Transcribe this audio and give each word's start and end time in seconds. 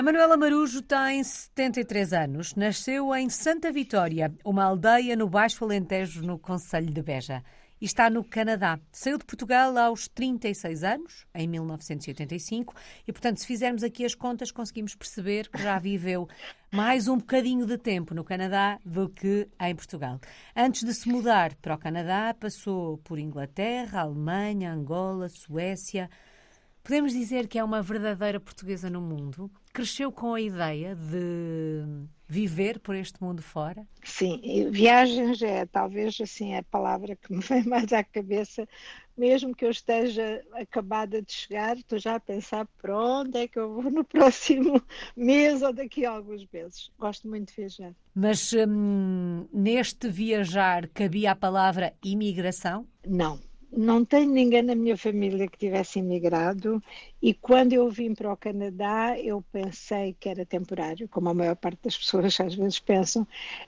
A 0.00 0.02
Manuela 0.02 0.34
Marujo 0.34 0.80
tem 0.80 1.22
73 1.22 2.14
anos. 2.14 2.54
Nasceu 2.54 3.14
em 3.14 3.28
Santa 3.28 3.70
Vitória, 3.70 4.32
uma 4.42 4.64
aldeia 4.64 5.14
no 5.14 5.28
Baixo 5.28 5.62
Alentejo, 5.62 6.22
no 6.22 6.38
Conselho 6.38 6.90
de 6.90 7.02
Beja. 7.02 7.44
E 7.78 7.84
está 7.84 8.08
no 8.08 8.24
Canadá. 8.24 8.80
Saiu 8.90 9.18
de 9.18 9.26
Portugal 9.26 9.76
aos 9.76 10.08
36 10.08 10.84
anos, 10.84 11.26
em 11.34 11.46
1985, 11.46 12.74
e, 13.06 13.12
portanto, 13.12 13.40
se 13.40 13.46
fizermos 13.46 13.82
aqui 13.82 14.06
as 14.06 14.14
contas, 14.14 14.50
conseguimos 14.50 14.94
perceber 14.94 15.50
que 15.50 15.62
já 15.62 15.78
viveu 15.78 16.26
mais 16.72 17.06
um 17.06 17.18
bocadinho 17.18 17.66
de 17.66 17.76
tempo 17.76 18.14
no 18.14 18.24
Canadá 18.24 18.78
do 18.82 19.06
que 19.06 19.50
em 19.60 19.74
Portugal. 19.74 20.18
Antes 20.56 20.82
de 20.82 20.94
se 20.94 21.10
mudar 21.10 21.54
para 21.56 21.74
o 21.74 21.78
Canadá, 21.78 22.32
passou 22.32 22.96
por 23.04 23.18
Inglaterra, 23.18 24.00
Alemanha, 24.00 24.72
Angola, 24.72 25.28
Suécia. 25.28 26.08
Podemos 26.82 27.12
dizer 27.12 27.46
que 27.46 27.58
é 27.58 27.64
uma 27.64 27.82
verdadeira 27.82 28.40
portuguesa 28.40 28.88
no 28.88 29.00
mundo? 29.00 29.50
Cresceu 29.72 30.10
com 30.10 30.34
a 30.34 30.40
ideia 30.40 30.96
de 30.96 31.84
viver 32.26 32.78
por 32.78 32.94
este 32.94 33.22
mundo 33.22 33.42
fora? 33.42 33.86
Sim, 34.02 34.40
viagens 34.70 35.42
é 35.42 35.66
talvez 35.66 36.18
assim 36.20 36.54
a 36.54 36.62
palavra 36.62 37.16
que 37.16 37.30
me 37.34 37.40
vem 37.40 37.64
mais 37.64 37.92
à 37.92 38.02
cabeça. 38.02 38.66
Mesmo 39.16 39.54
que 39.54 39.66
eu 39.66 39.70
esteja 39.70 40.42
acabada 40.54 41.20
de 41.20 41.30
chegar, 41.30 41.76
estou 41.76 41.98
já 41.98 42.14
a 42.14 42.20
pensar 42.20 42.66
para 42.80 42.96
onde 42.96 43.36
é 43.36 43.48
que 43.48 43.58
eu 43.58 43.74
vou 43.74 43.90
no 43.90 44.02
próximo 44.06 44.80
mês 45.14 45.60
ou 45.60 45.72
daqui 45.72 46.06
a 46.06 46.12
alguns 46.12 46.46
meses. 46.50 46.90
Gosto 46.98 47.28
muito 47.28 47.48
de 47.48 47.56
viajar. 47.56 47.92
Mas 48.14 48.52
hum, 48.54 49.46
neste 49.52 50.08
viajar 50.08 50.88
cabia 50.88 51.32
a 51.32 51.36
palavra 51.36 51.92
imigração? 52.02 52.86
Não, 53.06 53.38
não 53.72 54.04
tenho 54.04 54.30
ninguém 54.30 54.62
na 54.62 54.74
minha 54.74 54.96
família 54.96 55.46
que 55.46 55.56
tivesse 55.56 56.00
imigrado 56.00 56.82
e 57.22 57.32
quando 57.32 57.72
eu 57.72 57.88
vim 57.88 58.14
para 58.14 58.32
o 58.32 58.36
Canadá 58.36 59.18
eu 59.18 59.44
pensei 59.52 60.16
que 60.18 60.28
era 60.28 60.44
temporário, 60.44 61.08
como 61.08 61.28
a 61.28 61.34
maior 61.34 61.54
parte 61.54 61.78
das 61.84 61.96
pessoas 61.96 62.40
às 62.40 62.54
vezes 62.54 62.80
pensam. 62.80 63.26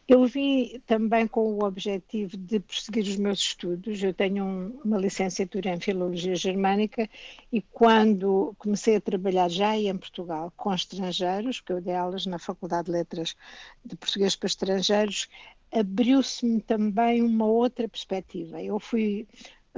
Eu 0.08 0.26
vim 0.26 0.80
também 0.86 1.26
com 1.26 1.54
o 1.54 1.64
objetivo 1.64 2.36
de 2.36 2.58
prosseguir 2.58 3.04
os 3.04 3.16
meus 3.16 3.38
estudos. 3.38 4.02
Eu 4.02 4.12
tenho 4.12 4.44
um, 4.44 4.80
uma 4.84 4.98
licenciatura 4.98 5.70
em 5.70 5.80
Filologia 5.80 6.34
Germânica 6.34 7.08
e 7.52 7.60
quando 7.60 8.54
comecei 8.58 8.96
a 8.96 9.00
trabalhar 9.00 9.48
já 9.48 9.76
em 9.76 9.96
Portugal 9.96 10.52
com 10.56 10.74
estrangeiros, 10.74 11.60
que 11.60 11.72
eu 11.72 11.80
dei 11.80 11.94
aulas 11.94 12.26
na 12.26 12.38
Faculdade 12.38 12.86
de 12.86 12.92
Letras 12.92 13.36
de 13.84 13.94
Português 13.96 14.34
para 14.34 14.46
Estrangeiros, 14.48 15.28
abriu-se-me 15.70 16.60
também 16.60 17.22
uma 17.22 17.46
outra 17.46 17.88
perspectiva. 17.88 18.62
Eu 18.62 18.78
fui 18.78 19.26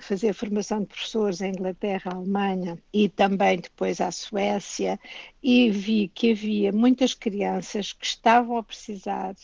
fazer 0.00 0.32
formação 0.32 0.80
de 0.80 0.86
professores 0.86 1.40
em 1.40 1.50
Inglaterra, 1.50 2.12
Alemanha 2.12 2.78
e 2.92 3.08
também 3.08 3.58
depois 3.60 4.00
à 4.00 4.10
Suécia 4.10 4.98
e 5.42 5.70
vi 5.70 6.08
que 6.08 6.32
havia 6.32 6.72
muitas 6.72 7.14
crianças 7.14 7.92
que 7.92 8.06
estavam 8.06 8.56
a 8.56 8.62
precisar 8.62 9.34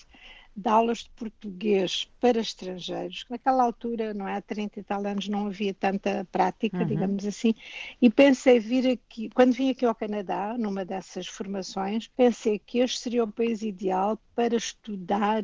de 0.57 0.69
aulas 0.69 0.99
de 0.99 1.11
português 1.11 2.11
para 2.21 2.41
estrangeiros. 2.41 3.25
Naquela 3.31 3.65
altura, 3.65 4.13
não 4.13 4.27
é? 4.27 4.37
Há 4.37 4.43
30 4.43 4.81
e 4.81 4.83
tal 4.83 5.07
anos 5.07 5.29
não 5.29 5.47
havia 5.47 5.73
tanta 5.73 6.27
prática, 6.31 6.79
uhum. 6.79 6.87
digamos 6.87 7.25
assim, 7.25 7.55
e 8.01 8.11
pensei 8.11 8.59
vir 8.59 8.89
aqui, 8.89 9.31
quando 9.31 9.53
vim 9.53 9.71
aqui 9.71 9.87
ao 9.87 9.95
Canadá, 9.95 10.57
numa 10.59 10.85
dessas 10.85 11.27
formações, 11.27 12.09
pensei 12.09 12.59
que 12.59 12.79
este 12.79 12.99
seria 12.99 13.25
o 13.25 13.33
país 13.33 13.63
ideal 13.63 14.19
para 14.35 14.57
estudar 14.57 15.43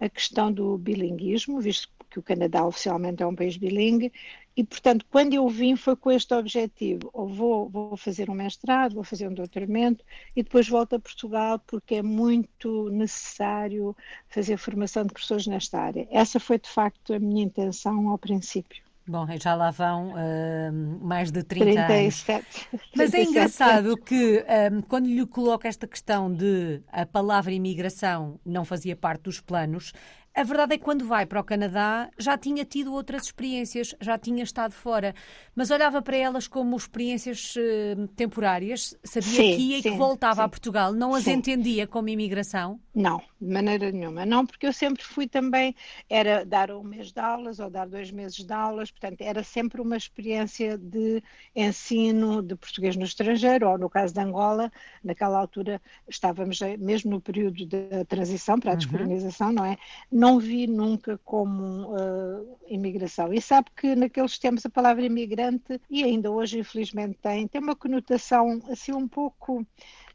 a 0.00 0.08
questão 0.08 0.50
do 0.50 0.76
bilinguismo, 0.78 1.60
visto 1.60 1.88
que 1.88 1.99
o 2.18 2.22
Canadá 2.22 2.66
oficialmente 2.66 3.22
é 3.22 3.26
um 3.26 3.34
país 3.34 3.56
bilingue, 3.56 4.12
e, 4.56 4.64
portanto, 4.64 5.06
quando 5.10 5.32
eu 5.32 5.48
vim 5.48 5.76
foi 5.76 5.96
com 5.96 6.10
este 6.10 6.34
objetivo, 6.34 7.08
ou 7.12 7.28
vou, 7.28 7.68
vou 7.68 7.96
fazer 7.96 8.28
um 8.28 8.34
mestrado, 8.34 8.94
vou 8.94 9.04
fazer 9.04 9.28
um 9.28 9.32
doutoramento, 9.32 10.04
e 10.34 10.42
depois 10.42 10.68
volto 10.68 10.96
a 10.96 11.00
Portugal 11.00 11.58
porque 11.66 11.96
é 11.96 12.02
muito 12.02 12.90
necessário 12.90 13.96
fazer 14.28 14.56
formação 14.56 15.04
de 15.04 15.12
professores 15.12 15.46
nesta 15.46 15.78
área. 15.78 16.06
Essa 16.10 16.40
foi, 16.40 16.58
de 16.58 16.68
facto, 16.68 17.14
a 17.14 17.18
minha 17.18 17.44
intenção 17.44 18.08
ao 18.08 18.18
princípio. 18.18 18.82
Bom, 19.06 19.26
já 19.40 19.54
lá 19.54 19.70
vão 19.70 20.12
uh, 20.12 21.04
mais 21.04 21.32
de 21.32 21.42
30 21.42 21.86
37. 21.86 22.32
anos. 22.32 22.84
Mas 22.94 23.14
é 23.14 23.22
engraçado 23.22 23.96
que 23.96 24.44
um, 24.72 24.82
quando 24.82 25.06
lhe 25.06 25.26
coloco 25.26 25.66
esta 25.66 25.86
questão 25.86 26.32
de 26.32 26.80
a 26.92 27.04
palavra 27.04 27.52
imigração 27.52 28.38
não 28.44 28.64
fazia 28.64 28.94
parte 28.94 29.22
dos 29.22 29.40
planos, 29.40 29.92
a 30.40 30.42
verdade 30.42 30.74
é 30.74 30.78
que 30.78 30.84
quando 30.84 31.04
vai 31.04 31.26
para 31.26 31.38
o 31.38 31.44
Canadá 31.44 32.08
já 32.18 32.36
tinha 32.38 32.64
tido 32.64 32.94
outras 32.94 33.24
experiências, 33.24 33.94
já 34.00 34.16
tinha 34.16 34.42
estado 34.42 34.72
fora, 34.72 35.14
mas 35.54 35.70
olhava 35.70 36.00
para 36.00 36.16
elas 36.16 36.48
como 36.48 36.74
experiências 36.74 37.54
uh, 37.56 38.08
temporárias, 38.16 38.96
sabia 39.04 39.28
sim, 39.28 39.56
que 39.56 39.62
ia 39.62 39.78
e 39.78 39.82
que 39.82 39.90
voltava 39.90 40.36
sim. 40.36 40.46
a 40.46 40.48
Portugal, 40.48 40.92
não 40.94 41.14
as 41.14 41.24
sim. 41.24 41.32
entendia 41.32 41.86
como 41.86 42.08
imigração? 42.08 42.80
Não, 42.94 43.22
de 43.40 43.52
maneira 43.52 43.92
nenhuma. 43.92 44.24
Não, 44.24 44.46
porque 44.46 44.66
eu 44.66 44.72
sempre 44.72 45.04
fui 45.04 45.28
também, 45.28 45.74
era 46.08 46.44
dar 46.44 46.70
um 46.70 46.82
mês 46.82 47.12
de 47.12 47.20
aulas 47.20 47.58
ou 47.60 47.68
dar 47.68 47.86
dois 47.86 48.10
meses 48.10 48.42
de 48.42 48.52
aulas, 48.52 48.90
portanto, 48.90 49.20
era 49.20 49.42
sempre 49.44 49.80
uma 49.80 49.96
experiência 49.96 50.78
de 50.78 51.22
ensino 51.54 52.42
de 52.42 52.56
português 52.56 52.96
no 52.96 53.04
estrangeiro, 53.04 53.68
ou 53.68 53.76
no 53.76 53.90
caso 53.90 54.14
de 54.14 54.20
Angola, 54.20 54.72
naquela 55.04 55.38
altura 55.38 55.82
estávamos 56.08 56.60
mesmo 56.78 57.10
no 57.10 57.20
período 57.20 57.66
da 57.66 58.04
transição 58.06 58.58
para 58.58 58.70
a 58.70 58.72
uhum. 58.72 58.78
descolonização, 58.78 59.48
uhum. 59.48 59.54
não 59.54 59.64
é? 59.66 59.76
não 60.10 60.29
vi 60.38 60.66
nunca 60.66 61.18
como 61.24 61.94
uh, 61.94 62.58
imigração. 62.66 63.32
E 63.32 63.40
sabe 63.40 63.70
que 63.76 63.94
naqueles 63.94 64.38
tempos 64.38 64.64
a 64.66 64.70
palavra 64.70 65.04
imigrante, 65.04 65.80
e 65.88 66.04
ainda 66.04 66.30
hoje 66.30 66.58
infelizmente 66.58 67.18
tem, 67.20 67.48
tem 67.48 67.60
uma 67.60 67.76
conotação 67.76 68.62
assim 68.68 68.92
um 68.92 69.08
pouco 69.08 69.66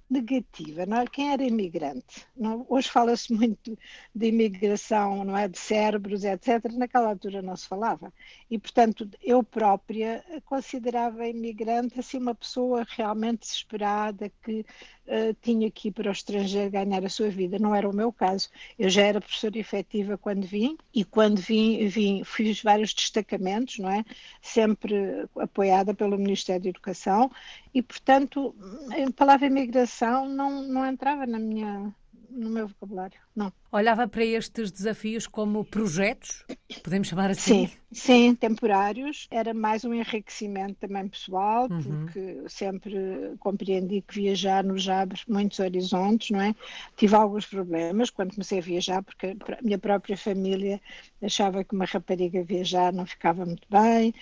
negativa, 0.10 0.86
não 0.86 0.98
é? 0.98 1.08
Quem 1.08 1.32
era 1.34 1.44
imigrante? 1.44 2.28
Não? 2.36 2.66
Hoje 2.70 2.90
fala-se 2.90 3.34
muito 3.34 3.78
de 4.14 4.28
imigração, 4.28 5.24
não 5.24 5.36
é? 5.36 5.48
De 5.48 5.58
cérebros, 5.58 6.24
etc. 6.24 6.72
Naquela 6.74 7.10
altura 7.10 7.42
não 7.42 7.56
se 7.56 7.68
falava. 7.68 8.14
E, 8.50 8.58
portanto, 8.60 9.10
eu 9.22 9.44
própria 9.44 10.24
considerava 10.46 11.28
imigrante 11.28 12.00
assim 12.00 12.18
uma 12.20 12.36
pessoa 12.36 12.86
realmente 12.88 13.42
desesperada 13.42 14.32
que 14.44 14.66
uh, 15.08 15.36
tinha 15.42 15.70
que 15.72 15.90
ir 15.90 15.92
para 15.92 16.10
o 16.10 16.12
estrangeiro 16.12 16.72
ganhar 16.72 17.04
a 17.04 17.10
sua 17.10 17.30
vida. 17.30 17.60
Não 17.60 17.74
era 17.74 17.90
o 17.90 17.96
meu 17.96 18.12
caso. 18.12 18.50
Eu 18.78 18.90
já 18.90 19.04
era 19.04 19.22
professora 19.22 19.58
efetiva 19.58 20.18
quando 20.18 20.46
vim 20.46 20.78
e 20.94 21.04
quando 21.04 21.40
vim, 21.40 21.88
vim 21.88 22.24
fiz 22.24 22.62
vários 22.62 22.94
destacamentos, 22.94 23.80
não 23.80 23.90
é? 23.90 24.04
Sempre 24.42 25.28
apoiada 25.38 25.94
pelo 25.94 26.18
Ministério 26.18 26.64
da 26.64 26.70
Educação 26.70 27.32
e, 27.74 27.82
portanto, 27.82 28.56
a 28.92 29.12
palavra 29.12 29.48
imigração 29.48 30.28
não, 30.28 30.64
não 30.64 30.86
entrava 30.86 31.26
na 31.26 31.40
minha 31.40 31.94
no 32.36 32.50
meu 32.50 32.68
vocabulário, 32.68 33.20
não. 33.36 33.52
Olhava 33.76 34.08
para 34.08 34.24
estes 34.24 34.72
desafios 34.72 35.28
como 35.28 35.66
projetos, 35.66 36.46
podemos 36.82 37.10
chamar 37.10 37.30
assim? 37.30 37.68
Sim, 37.68 37.74
sim, 37.92 38.34
temporários. 38.36 39.28
Era 39.30 39.54
mais 39.54 39.84
um 39.84 39.94
enriquecimento 39.94 40.76
também 40.80 41.10
pessoal, 41.10 41.68
uhum. 41.70 42.06
porque 42.06 42.46
sempre 42.48 43.36
compreendi 43.38 44.02
que 44.02 44.16
viajar 44.16 44.64
nos 44.64 44.88
abre 44.88 45.20
muitos 45.28 45.60
horizontes, 45.60 46.30
não 46.30 46.40
é? 46.40 46.56
Tive 46.96 47.18
alguns 47.18 47.48
problemas 47.48 48.10
quando 48.10 48.32
comecei 48.32 48.60
a 48.60 48.62
viajar, 48.62 49.04
porque 49.04 49.28
a 49.28 49.62
minha 49.62 49.78
própria 49.78 50.16
família 50.16 50.80
achava 51.22 51.62
que 51.62 51.76
uma 51.76 51.84
rapariga 51.84 52.46
viajar 52.46 52.94
não 52.94 53.06
ficava 53.06 53.46
muito 53.46 53.68
bem. 53.70 54.14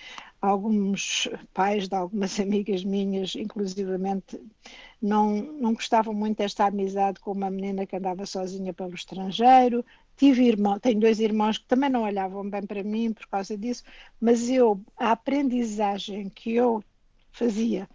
Alguns 0.42 1.28
pais 1.54 1.88
de 1.88 1.94
algumas 1.94 2.38
amigas 2.40 2.82
minhas, 2.82 3.36
inclusivamente, 3.36 4.36
não, 5.00 5.36
não 5.36 5.74
gostavam 5.74 6.14
muito 6.14 6.38
desta 6.38 6.64
amizade 6.64 7.20
com 7.20 7.32
uma 7.32 7.50
menina 7.50 7.86
que 7.86 7.94
andava 7.94 8.24
sozinha 8.24 8.72
pelo 8.72 8.94
estrangeiro. 8.94 9.43
Tive 10.16 10.44
irmão, 10.46 10.78
tenho 10.78 11.00
dois 11.00 11.18
irmãos 11.18 11.58
que 11.58 11.66
também 11.66 11.90
não 11.90 12.04
olhavam 12.04 12.48
bem 12.48 12.62
para 12.62 12.84
mim 12.84 13.12
por 13.12 13.26
causa 13.26 13.58
disso, 13.58 13.82
mas 14.20 14.48
eu, 14.48 14.80
a 14.96 15.10
aprendizagem 15.10 16.28
que 16.28 16.54
eu 16.54 16.84
fazia 17.32 17.88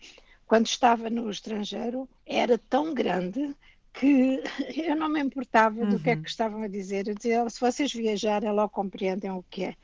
quando 0.45 0.65
estava 0.65 1.09
no 1.09 1.29
estrangeiro 1.29 2.09
era 2.25 2.57
tão 2.57 2.93
grande 2.93 3.55
que 3.93 4.41
eu 4.75 4.95
não 4.95 5.07
me 5.07 5.21
importava 5.21 5.81
uhum. 5.81 5.89
do 5.89 5.99
que 5.99 6.09
é 6.09 6.15
uhum. 6.15 6.21
que 6.23 6.29
estavam 6.29 6.63
a 6.63 6.67
dizer. 6.67 7.07
Eu 7.07 7.15
dizia, 7.15 7.49
se 7.49 7.59
vocês 7.59 7.93
viajarem, 7.93 8.51
logo 8.51 8.69
compreendem 8.69 9.31
o 9.31 9.43
que 9.49 9.65
é. 9.65 9.75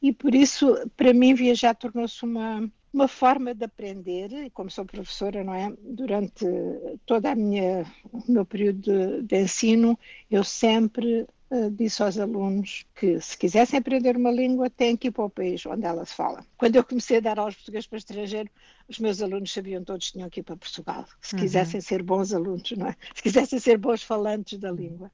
E 0.00 0.12
por 0.12 0.34
isso, 0.34 0.74
para 0.96 1.12
mim, 1.12 1.34
viajar 1.34 1.74
tornou-se 1.74 2.24
uma, 2.24 2.70
uma 2.92 3.08
forma 3.08 3.54
de 3.54 3.64
aprender, 3.64 4.32
e 4.32 4.50
como 4.50 4.70
sou 4.70 4.84
professora, 4.84 5.42
não 5.42 5.54
é? 5.54 5.72
Durante 5.80 6.44
minha 7.36 7.86
o 8.12 8.30
meu 8.30 8.44
período 8.44 8.80
de, 8.80 9.22
de 9.22 9.40
ensino, 9.40 9.98
eu 10.30 10.44
sempre 10.44 11.26
uh, 11.50 11.70
disse 11.70 12.02
aos 12.02 12.18
alunos 12.18 12.84
que 12.94 13.18
se 13.20 13.36
quisessem 13.38 13.78
aprender 13.78 14.16
uma 14.16 14.30
língua, 14.30 14.68
têm 14.68 14.96
que 14.96 15.08
ir 15.08 15.10
para 15.10 15.24
o 15.24 15.30
país 15.30 15.64
onde 15.64 15.86
ela 15.86 16.04
se 16.04 16.14
fala. 16.14 16.44
Quando 16.58 16.76
eu 16.76 16.84
comecei 16.84 17.16
a 17.16 17.20
dar 17.20 17.38
aulas 17.38 17.54
português 17.54 17.86
para 17.86 17.98
estrangeiro, 17.98 18.50
os 18.86 18.98
meus 18.98 19.22
alunos 19.22 19.52
sabiam 19.52 19.82
todos 19.82 20.08
que 20.08 20.12
tinham 20.12 20.28
que 20.28 20.40
ir 20.40 20.42
para 20.42 20.56
Portugal, 20.56 21.06
se 21.20 21.34
uhum. 21.34 21.40
quisessem 21.40 21.80
ser 21.80 22.02
bons 22.02 22.34
alunos, 22.34 22.70
não 22.72 22.88
é? 22.88 22.96
Se 23.14 23.22
quisessem 23.22 23.58
ser 23.58 23.78
bons 23.78 24.02
falantes 24.02 24.58
da 24.58 24.70
língua. 24.70 25.10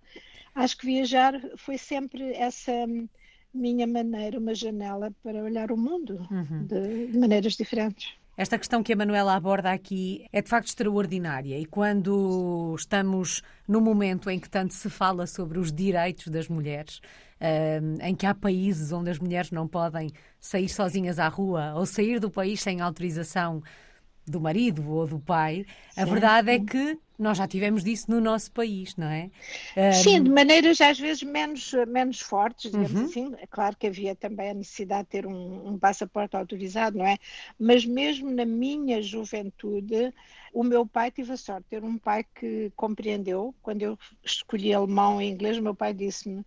Acho 0.54 0.76
que 0.76 0.86
viajar 0.86 1.40
foi 1.56 1.78
sempre 1.78 2.32
essa 2.32 2.72
minha 3.52 3.86
maneira, 3.86 4.38
uma 4.38 4.54
janela 4.54 5.10
para 5.22 5.42
olhar 5.42 5.72
o 5.72 5.76
mundo 5.76 6.26
uhum. 6.30 6.66
de, 6.66 7.08
de 7.08 7.18
maneiras 7.18 7.54
diferentes. 7.54 8.14
Esta 8.38 8.56
questão 8.56 8.84
que 8.84 8.92
a 8.92 8.96
Manuela 8.96 9.34
aborda 9.34 9.72
aqui 9.72 10.24
é 10.32 10.40
de 10.40 10.48
facto 10.48 10.68
extraordinária 10.68 11.58
e 11.58 11.66
quando 11.66 12.72
estamos 12.78 13.42
no 13.66 13.80
momento 13.80 14.30
em 14.30 14.38
que 14.38 14.48
tanto 14.48 14.74
se 14.74 14.88
fala 14.88 15.26
sobre 15.26 15.58
os 15.58 15.72
direitos 15.72 16.28
das 16.28 16.48
mulheres, 16.48 17.00
em 18.00 18.14
que 18.14 18.26
há 18.26 18.32
países 18.32 18.92
onde 18.92 19.10
as 19.10 19.18
mulheres 19.18 19.50
não 19.50 19.66
podem 19.66 20.12
sair 20.38 20.68
sozinhas 20.68 21.18
à 21.18 21.26
rua 21.26 21.74
ou 21.74 21.84
sair 21.84 22.20
do 22.20 22.30
país 22.30 22.60
sem 22.60 22.80
autorização 22.80 23.60
do 24.30 24.40
marido 24.40 24.88
ou 24.90 25.06
do 25.06 25.18
pai, 25.18 25.64
a 25.96 26.04
verdade 26.04 26.50
é 26.50 26.58
que 26.58 26.98
nós 27.18 27.36
já 27.36 27.48
tivemos 27.48 27.82
disso 27.82 28.08
no 28.08 28.20
nosso 28.20 28.52
país, 28.52 28.94
não 28.96 29.08
é? 29.08 29.28
Sim, 29.92 30.22
de 30.22 30.30
maneiras 30.30 30.80
às 30.80 30.98
vezes 31.00 31.24
menos, 31.24 31.72
menos 31.88 32.20
fortes, 32.20 32.70
digamos 32.70 32.92
uhum. 32.92 33.04
assim. 33.04 33.34
É 33.40 33.46
claro 33.46 33.76
que 33.76 33.88
havia 33.88 34.14
também 34.14 34.50
a 34.50 34.54
necessidade 34.54 35.04
de 35.04 35.08
ter 35.08 35.26
um, 35.26 35.68
um, 35.68 35.78
passaporte 35.78 36.36
autorizado, 36.36 36.96
não 36.96 37.06
é? 37.06 37.18
Mas 37.58 37.84
mesmo 37.84 38.30
na 38.30 38.44
minha 38.44 39.02
juventude, 39.02 40.14
o 40.52 40.62
meu 40.62 40.86
pai 40.86 41.10
tive 41.10 41.32
a 41.32 41.36
sorte 41.36 41.64
de 41.64 41.70
ter 41.70 41.84
um 41.84 41.98
pai 41.98 42.24
que 42.34 42.70
compreendeu. 42.76 43.52
Quando 43.60 43.82
eu 43.82 43.98
escolhi 44.24 44.72
alemão 44.72 45.20
e 45.20 45.28
inglês, 45.28 45.58
o 45.58 45.62
meu 45.62 45.74
pai 45.74 45.92
disse-me 45.92 46.44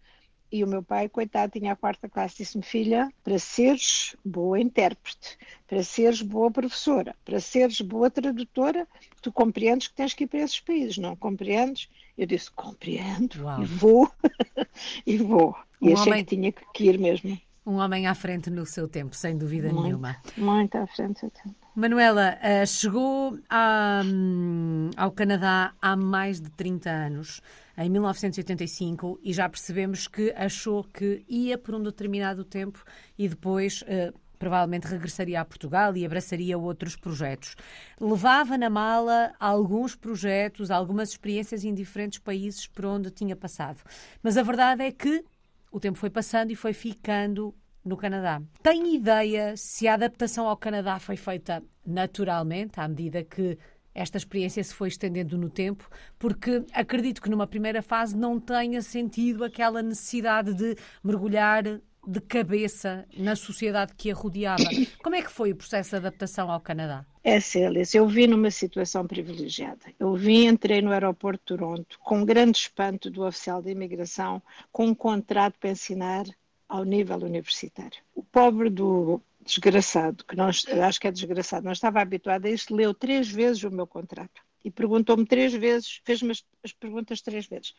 e 0.51 0.63
o 0.63 0.67
meu 0.67 0.83
pai, 0.83 1.07
coitado, 1.07 1.53
tinha 1.53 1.71
a 1.71 1.75
quarta 1.75 2.09
classe, 2.09 2.37
disse-me: 2.37 2.63
Filha, 2.63 3.11
para 3.23 3.39
seres 3.39 4.15
boa 4.23 4.59
intérprete, 4.59 5.37
para 5.67 5.81
seres 5.83 6.21
boa 6.21 6.51
professora, 6.51 7.15
para 7.23 7.39
seres 7.39 7.79
boa 7.79 8.09
tradutora, 8.09 8.87
tu 9.21 9.31
compreendes 9.31 9.87
que 9.87 9.95
tens 9.95 10.13
que 10.13 10.25
ir 10.25 10.27
para 10.27 10.39
esses 10.39 10.59
países, 10.59 10.97
não 10.97 11.15
compreendes? 11.15 11.89
Eu 12.17 12.25
disse: 12.25 12.51
Compreendo, 12.51 13.43
Uau. 13.43 13.61
e 13.61 13.65
vou, 13.65 14.11
e 15.07 15.17
vou. 15.17 15.55
Um 15.81 15.89
e 15.89 15.93
achei 15.93 16.11
homem... 16.11 16.25
que 16.25 16.35
tinha 16.35 16.51
que 16.51 16.83
ir 16.83 16.99
mesmo. 16.99 17.39
Um 17.65 17.75
homem 17.75 18.07
à 18.07 18.15
frente 18.15 18.49
no 18.49 18.65
seu 18.65 18.87
tempo, 18.87 19.15
sem 19.15 19.37
dúvida 19.37 19.69
muito, 19.69 19.83
nenhuma. 19.83 20.17
Muito 20.35 20.75
à 20.75 20.87
frente 20.87 21.23
do 21.23 21.31
tempo. 21.31 21.55
Manuela, 21.75 22.37
uh, 22.41 22.65
chegou 22.65 23.37
a, 23.47 24.01
um, 24.03 24.89
ao 24.97 25.11
Canadá 25.11 25.73
há 25.79 25.95
mais 25.95 26.41
de 26.41 26.49
30 26.49 26.89
anos, 26.89 27.41
em 27.83 27.89
1985, 27.89 29.19
e 29.23 29.33
já 29.33 29.47
percebemos 29.47 30.07
que 30.07 30.31
achou 30.31 30.83
que 30.83 31.23
ia 31.27 31.57
por 31.57 31.75
um 31.75 31.83
determinado 31.83 32.43
tempo 32.43 32.83
e 33.17 33.27
depois. 33.27 33.81
Uh, 33.83 34.13
provavelmente 34.41 34.87
regressaria 34.87 35.39
a 35.39 35.45
Portugal 35.45 35.95
e 35.95 36.03
abraçaria 36.03 36.57
outros 36.57 36.95
projetos. 36.95 37.55
Levava 37.99 38.57
na 38.57 38.71
mala 38.71 39.35
alguns 39.39 39.95
projetos, 39.95 40.71
algumas 40.71 41.09
experiências 41.09 41.63
em 41.63 41.75
diferentes 41.75 42.17
países 42.17 42.65
por 42.65 42.87
onde 42.87 43.11
tinha 43.11 43.35
passado. 43.35 43.79
Mas 44.23 44.37
a 44.37 44.41
verdade 44.41 44.81
é 44.81 44.91
que 44.91 45.23
o 45.71 45.79
tempo 45.79 45.99
foi 45.99 46.09
passando 46.09 46.49
e 46.49 46.55
foi 46.55 46.73
ficando 46.73 47.53
no 47.85 47.95
Canadá. 47.95 48.41
Tem 48.63 48.95
ideia 48.95 49.55
se 49.55 49.87
a 49.87 49.93
adaptação 49.93 50.47
ao 50.47 50.57
Canadá 50.57 50.97
foi 50.97 51.17
feita 51.17 51.63
naturalmente, 51.85 52.79
à 52.79 52.87
medida 52.87 53.23
que 53.23 53.59
esta 53.93 54.17
experiência 54.17 54.63
se 54.63 54.73
foi 54.73 54.87
estendendo 54.87 55.37
no 55.37 55.49
tempo, 55.49 55.89
porque 56.17 56.63
acredito 56.73 57.21
que 57.21 57.29
numa 57.29 57.47
primeira 57.47 57.81
fase 57.81 58.15
não 58.15 58.39
tenha 58.39 58.81
sentido 58.81 59.43
aquela 59.43 59.81
necessidade 59.81 60.53
de 60.53 60.75
mergulhar 61.03 61.63
de 62.07 62.19
cabeça 62.21 63.05
na 63.15 63.35
sociedade 63.35 63.93
que 63.95 64.09
a 64.09 64.15
rodeava. 64.15 64.63
Como 65.03 65.15
é 65.15 65.21
que 65.21 65.31
foi 65.31 65.51
o 65.51 65.55
processo 65.55 65.91
de 65.91 65.95
adaptação 65.97 66.49
ao 66.49 66.59
Canadá? 66.59 67.05
É, 67.23 67.39
Célis, 67.39 67.93
eu 67.93 68.07
vim 68.07 68.27
numa 68.27 68.49
situação 68.49 69.05
privilegiada. 69.05 69.85
Eu 69.99 70.15
vim, 70.15 70.47
entrei 70.47 70.81
no 70.81 70.91
aeroporto 70.91 71.39
de 71.39 71.45
Toronto 71.45 71.99
com 71.99 72.19
um 72.19 72.25
grande 72.25 72.57
espanto 72.57 73.11
do 73.11 73.23
oficial 73.23 73.61
de 73.61 73.69
imigração, 73.71 74.41
com 74.71 74.87
um 74.87 74.95
contrato 74.95 75.59
para 75.59 75.69
ensinar 75.69 76.25
ao 76.67 76.83
nível 76.83 77.17
universitário. 77.17 77.99
O 78.15 78.23
pobre 78.23 78.69
do 78.69 79.21
desgraçado, 79.43 80.23
que 80.25 80.35
não, 80.35 80.47
acho 80.47 80.99
que 80.99 81.07
é 81.07 81.11
desgraçado, 81.11 81.65
não 81.65 81.71
estava 81.71 82.01
habituado 82.01 82.45
a 82.45 82.49
isto, 82.49 82.75
leu 82.75 82.93
três 82.93 83.29
vezes 83.29 83.63
o 83.63 83.71
meu 83.71 83.87
contrato 83.87 84.41
e 84.63 84.69
perguntou-me 84.69 85.25
três 85.25 85.53
vezes, 85.53 86.01
fez-me 86.05 86.31
as, 86.31 86.45
as 86.63 86.71
perguntas 86.73 87.21
três 87.21 87.47
vezes. 87.47 87.73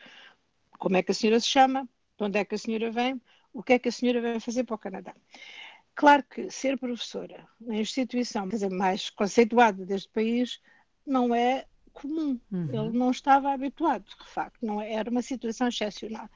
Como 0.78 0.96
é 0.96 1.02
que 1.02 1.12
a 1.12 1.14
senhora 1.14 1.38
se 1.38 1.46
chama? 1.46 1.88
De 2.18 2.24
onde 2.24 2.38
é 2.38 2.44
que 2.44 2.54
a 2.54 2.58
senhora 2.58 2.90
vem? 2.90 3.20
O 3.52 3.62
que 3.62 3.74
é 3.74 3.78
que 3.78 3.88
a 3.88 3.92
senhora 3.92 4.20
vai 4.20 4.40
fazer 4.40 4.64
para 4.64 4.74
o 4.74 4.78
Canadá? 4.78 5.14
Claro 5.94 6.24
que 6.28 6.50
ser 6.50 6.78
professora 6.78 7.46
na 7.60 7.76
instituição 7.76 8.48
dizer, 8.48 8.70
mais 8.70 9.10
conceituada 9.10 9.84
deste 9.84 10.08
país 10.08 10.60
não 11.06 11.34
é 11.34 11.66
comum. 11.92 12.40
Uhum. 12.50 12.68
Ele 12.72 12.98
não 12.98 13.10
estava 13.10 13.52
habituado, 13.52 14.04
de 14.04 14.30
facto, 14.30 14.64
não 14.64 14.80
é, 14.80 14.94
era 14.94 15.10
uma 15.10 15.22
situação 15.22 15.68
excepcional. 15.68 16.28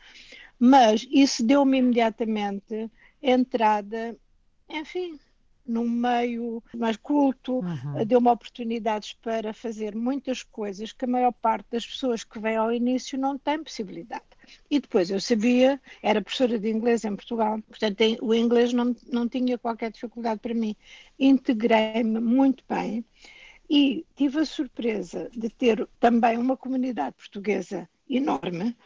Mas 0.58 1.06
isso 1.10 1.44
deu-me 1.44 1.78
imediatamente 1.78 2.90
entrada, 3.22 4.16
enfim, 4.68 5.18
num 5.66 5.88
meio 5.88 6.62
mais 6.74 6.96
culto, 6.96 7.58
uhum. 7.58 8.04
deu-me 8.06 8.28
oportunidades 8.28 9.12
para 9.14 9.52
fazer 9.52 9.94
muitas 9.94 10.42
coisas 10.42 10.92
que 10.92 11.04
a 11.04 11.08
maior 11.08 11.32
parte 11.32 11.66
das 11.70 11.84
pessoas 11.84 12.22
que 12.22 12.38
vêm 12.38 12.56
ao 12.56 12.72
início 12.72 13.18
não 13.18 13.36
tem 13.36 13.62
possibilidade. 13.62 14.24
E 14.70 14.78
depois 14.78 15.10
eu 15.10 15.20
sabia, 15.20 15.80
era 16.02 16.22
professora 16.22 16.58
de 16.58 16.70
inglês 16.70 17.04
em 17.04 17.16
Portugal, 17.16 17.60
portanto 17.62 18.00
o 18.22 18.32
inglês 18.32 18.72
não, 18.72 18.94
não 19.10 19.28
tinha 19.28 19.58
qualquer 19.58 19.90
dificuldade 19.90 20.40
para 20.40 20.54
mim. 20.54 20.76
Integrei-me 21.18 22.20
muito 22.20 22.62
bem 22.68 23.04
e 23.68 24.06
tive 24.14 24.40
a 24.40 24.44
surpresa 24.44 25.28
de 25.36 25.48
ter 25.48 25.88
também 25.98 26.38
uma 26.38 26.56
comunidade 26.56 27.16
portuguesa 27.16 27.88
enorme 28.08 28.76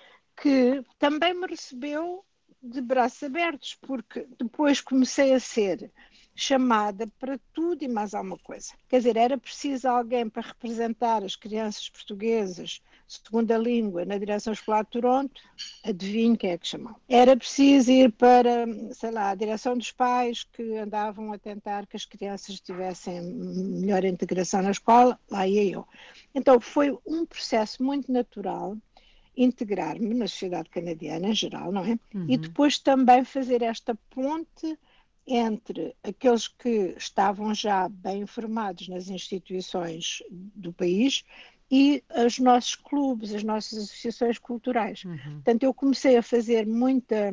que 0.40 0.82
também 0.98 1.34
me 1.34 1.46
recebeu 1.46 2.24
de 2.62 2.80
braços 2.80 3.22
abertos, 3.22 3.76
porque 3.80 4.26
depois 4.38 4.80
comecei 4.80 5.32
a 5.32 5.40
ser 5.40 5.90
chamada 6.34 7.06
para 7.18 7.38
tudo 7.52 7.82
e 7.82 7.88
mais 7.88 8.14
alguma 8.14 8.38
coisa. 8.38 8.72
Quer 8.88 8.98
dizer, 8.98 9.16
era 9.16 9.36
preciso 9.36 9.88
alguém 9.88 10.28
para 10.28 10.48
representar 10.48 11.22
as 11.22 11.36
crianças 11.36 11.88
portuguesas, 11.90 12.80
segunda 13.06 13.58
língua, 13.58 14.04
na 14.04 14.16
direção 14.16 14.52
escolar 14.52 14.84
de 14.84 14.90
Toronto, 14.90 15.40
adivinhe 15.84 16.36
quem 16.36 16.52
é 16.52 16.58
que 16.58 16.66
chamou. 16.66 16.94
Era 17.08 17.36
preciso 17.36 17.90
ir 17.90 18.12
para, 18.12 18.64
sei 18.92 19.10
lá, 19.10 19.30
a 19.30 19.34
direção 19.34 19.76
dos 19.76 19.92
pais 19.92 20.44
que 20.44 20.78
andavam 20.78 21.32
a 21.32 21.38
tentar 21.38 21.86
que 21.86 21.96
as 21.96 22.04
crianças 22.04 22.60
tivessem 22.60 23.20
melhor 23.20 24.04
integração 24.04 24.62
na 24.62 24.70
escola, 24.70 25.18
lá 25.28 25.46
ia 25.46 25.64
eu. 25.64 25.86
Então 26.34 26.60
foi 26.60 26.96
um 27.04 27.26
processo 27.26 27.82
muito 27.82 28.10
natural 28.10 28.76
integrar-me 29.36 30.14
na 30.14 30.26
sociedade 30.26 30.68
canadiana 30.70 31.28
em 31.28 31.34
geral, 31.34 31.72
não 31.72 31.84
é? 31.84 31.98
Uhum. 32.14 32.26
E 32.28 32.36
depois 32.36 32.78
também 32.78 33.24
fazer 33.24 33.62
esta 33.62 33.94
ponte 34.10 34.78
entre 35.26 35.94
aqueles 36.02 36.48
que 36.48 36.94
estavam 36.96 37.54
já 37.54 37.88
bem 37.88 38.22
informados 38.22 38.88
nas 38.88 39.08
instituições 39.08 40.22
do 40.30 40.72
país 40.72 41.24
e 41.70 42.02
os 42.26 42.38
nossos 42.38 42.74
clubes, 42.74 43.32
as 43.32 43.44
nossas 43.44 43.78
associações 43.78 44.38
culturais. 44.38 45.04
Uhum. 45.04 45.18
Portanto, 45.34 45.62
eu 45.62 45.72
comecei 45.72 46.16
a 46.16 46.22
fazer 46.22 46.66
muita 46.66 47.32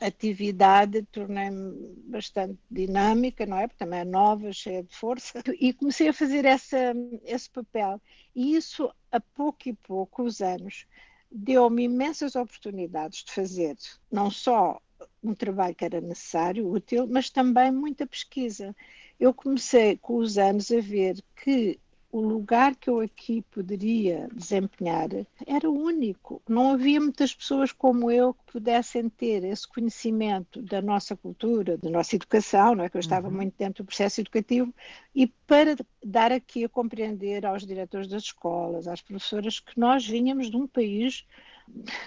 atividade, 0.00 1.02
tornei-me 1.10 1.74
bastante 2.06 2.56
dinâmica, 2.70 3.44
não 3.44 3.58
é? 3.58 3.66
Porque 3.66 3.84
também 3.84 4.00
é 4.00 4.04
nova, 4.04 4.52
cheia 4.52 4.82
de 4.84 4.94
força, 4.94 5.42
e 5.58 5.72
comecei 5.72 6.08
a 6.08 6.12
fazer 6.12 6.44
essa, 6.44 6.94
esse 7.24 7.50
papel. 7.50 8.00
E 8.34 8.54
isso, 8.54 8.92
a 9.10 9.20
pouco 9.20 9.68
e 9.68 9.72
pouco, 9.72 10.22
os 10.22 10.40
anos, 10.40 10.86
deu-me 11.30 11.84
imensas 11.84 12.34
oportunidades 12.36 13.24
de 13.24 13.32
fazer 13.32 13.76
não 14.10 14.30
só 14.30 14.80
um 15.22 15.34
trabalho 15.34 15.74
que 15.74 15.84
era 15.84 16.00
necessário, 16.00 16.68
útil, 16.70 17.06
mas 17.06 17.30
também 17.30 17.70
muita 17.70 18.06
pesquisa. 18.06 18.74
Eu 19.18 19.34
comecei 19.34 19.96
com 19.96 20.16
os 20.16 20.38
anos 20.38 20.70
a 20.70 20.80
ver 20.80 21.22
que 21.36 21.78
o 22.10 22.20
lugar 22.20 22.74
que 22.74 22.88
eu 22.88 23.00
aqui 23.00 23.42
poderia 23.50 24.28
desempenhar 24.32 25.08
era 25.46 25.70
único. 25.70 26.40
Não 26.48 26.72
havia 26.72 27.00
muitas 27.00 27.34
pessoas 27.34 27.70
como 27.70 28.10
eu 28.10 28.32
que 28.32 28.52
pudessem 28.52 29.08
ter 29.10 29.44
esse 29.44 29.68
conhecimento 29.68 30.62
da 30.62 30.80
nossa 30.80 31.14
cultura, 31.14 31.76
da 31.76 31.90
nossa 31.90 32.16
educação, 32.16 32.74
não 32.74 32.84
é 32.84 32.88
que 32.88 32.96
eu 32.96 33.00
estava 33.00 33.28
uhum. 33.28 33.34
muito 33.34 33.54
dentro 33.58 33.84
do 33.84 33.86
processo 33.86 34.20
educativo, 34.20 34.74
e 35.14 35.26
para 35.26 35.76
dar 36.02 36.32
aqui 36.32 36.64
a 36.64 36.68
compreender 36.68 37.44
aos 37.44 37.66
diretores 37.66 38.08
das 38.08 38.22
escolas, 38.22 38.88
às 38.88 39.02
professoras, 39.02 39.60
que 39.60 39.78
nós 39.78 40.06
vínhamos 40.06 40.50
de 40.50 40.56
um 40.56 40.66
país 40.66 41.26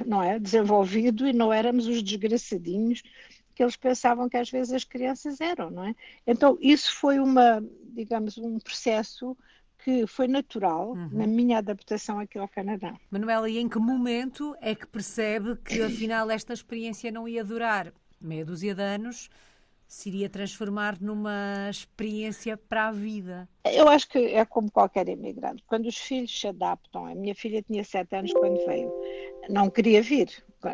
não 0.05 0.24
é 0.24 0.39
desenvolvido 0.39 1.27
e 1.27 1.34
não 1.34 1.53
éramos 1.53 1.86
os 1.86 2.01
desgraçadinhos 2.01 3.03
que 3.53 3.62
eles 3.62 3.75
pensavam 3.75 4.29
que 4.29 4.38
às 4.38 4.50
vezes 4.50 4.74
as 4.74 4.84
crianças 4.84 5.41
eram, 5.41 5.70
não 5.70 5.84
é? 5.84 5.96
Então 6.25 6.58
isso 6.60 6.96
foi 6.96 7.20
uma, 7.20 7.63
digamos, 7.93 8.38
um 8.38 8.60
processo 8.60 9.38
que 9.84 10.06
foi 10.08 10.28
natural 10.28 10.92
uhum. 10.92 11.10
na 11.12 11.28
minha 11.28 11.58
adaptação 11.58 12.20
aqui 12.20 12.38
ao 12.38 12.48
Canadá. 12.48 12.96
Manuela, 13.10 13.50
e 13.50 13.58
em 13.58 13.68
que 13.68 13.80
momento 13.80 14.56
é 14.62 14.76
que 14.76 14.88
percebe 14.88 15.56
que 15.58 15.82
afinal 15.82 16.30
esta 16.30 16.54
experiência 16.54 17.12
não 17.12 17.28
ia 17.28 17.44
durar 17.44 17.92
meia 18.20 18.46
dúzia 18.46 18.76
de 18.76 18.82
anos, 18.82 19.30
se 19.88 20.08
iria 20.10 20.30
transformar 20.30 21.02
numa 21.02 21.68
experiência 21.70 22.56
para 22.56 22.88
a 22.88 22.92
vida? 22.92 23.50
Eu 23.66 23.90
acho 23.90 24.08
que 24.08 24.20
é 24.20 24.46
como 24.46 24.72
qualquer 24.72 25.10
imigrante. 25.10 25.64
Quando 25.68 25.88
os 25.88 25.98
filhos 25.98 26.40
se 26.40 26.48
adaptam, 26.48 27.08
a 27.08 27.16
minha 27.16 27.36
filha 27.36 27.62
tinha 27.62 27.84
sete 27.84 28.16
anos 28.16 28.32
quando 28.32 28.66
veio, 28.66 28.90
não 29.50 29.70
queria 29.70 30.02
vir. 30.02 30.30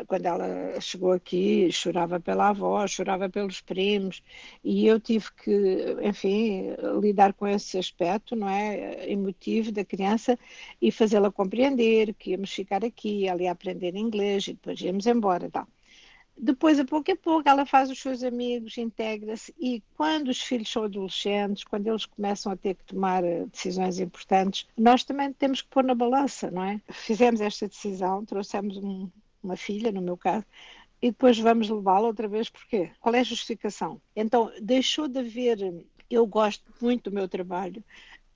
Quando 0.07 0.25
ela 0.25 0.79
chegou 0.81 1.11
aqui, 1.11 1.71
chorava 1.71 2.19
pela 2.19 2.49
avó, 2.49 2.85
chorava 2.87 3.29
pelos 3.29 3.61
primos, 3.61 4.21
e 4.63 4.85
eu 4.87 4.99
tive 4.99 5.31
que, 5.33 5.97
enfim, 6.03 6.75
lidar 7.01 7.33
com 7.33 7.47
esse 7.47 7.77
aspecto, 7.77 8.35
não 8.35 8.49
é, 8.49 9.09
emotivo 9.11 9.71
da 9.71 9.85
criança 9.85 10.37
e 10.81 10.91
fazê-la 10.91 11.31
compreender 11.31 12.13
que 12.13 12.31
íamos 12.31 12.51
ficar 12.51 12.83
aqui, 12.85 13.27
ela 13.27 13.41
ia 13.41 13.51
aprender 13.51 13.95
inglês 13.95 14.47
e 14.47 14.53
depois 14.53 14.79
íamos 14.81 15.07
embora, 15.07 15.49
tal. 15.49 15.67
Depois, 16.39 16.79
a 16.79 16.85
pouco 16.85 17.11
a 17.11 17.15
pouco, 17.15 17.49
ela 17.49 17.65
faz 17.65 17.89
os 17.89 17.99
seus 17.99 18.21
amigos, 18.23 18.77
integra-se 18.77 19.53
e 19.59 19.81
quando 19.95 20.27
os 20.29 20.39
filhos 20.39 20.71
são 20.71 20.83
adolescentes, 20.83 21.63
quando 21.63 21.87
eles 21.87 22.05
começam 22.05 22.51
a 22.51 22.55
ter 22.55 22.75
que 22.75 22.83
tomar 22.85 23.23
eh, 23.23 23.47
decisões 23.47 23.99
importantes, 23.99 24.67
nós 24.77 25.03
também 25.03 25.33
temos 25.33 25.63
que 25.63 25.69
pôr 25.69 25.83
na 25.83 25.95
balança, 25.95 26.51
não 26.51 26.63
é? 26.63 26.79
Fizemos 26.91 27.41
esta 27.41 27.67
decisão, 27.67 28.23
trouxemos 28.23 28.77
um, 28.77 29.09
uma 29.43 29.55
filha, 29.55 29.91
no 29.91 30.01
meu 30.01 30.17
caso, 30.17 30.45
e 31.01 31.11
depois 31.11 31.37
vamos 31.37 31.69
levá-la 31.69 32.07
outra 32.07 32.27
vez, 32.27 32.49
porquê? 32.49 32.91
Qual 32.99 33.13
é 33.13 33.19
a 33.19 33.23
justificação? 33.23 34.01
Então, 34.15 34.51
deixou 34.61 35.07
de 35.07 35.19
haver. 35.19 35.85
Eu 36.09 36.25
gosto 36.25 36.63
muito 36.81 37.09
do 37.09 37.13
meu 37.13 37.27
trabalho, 37.27 37.83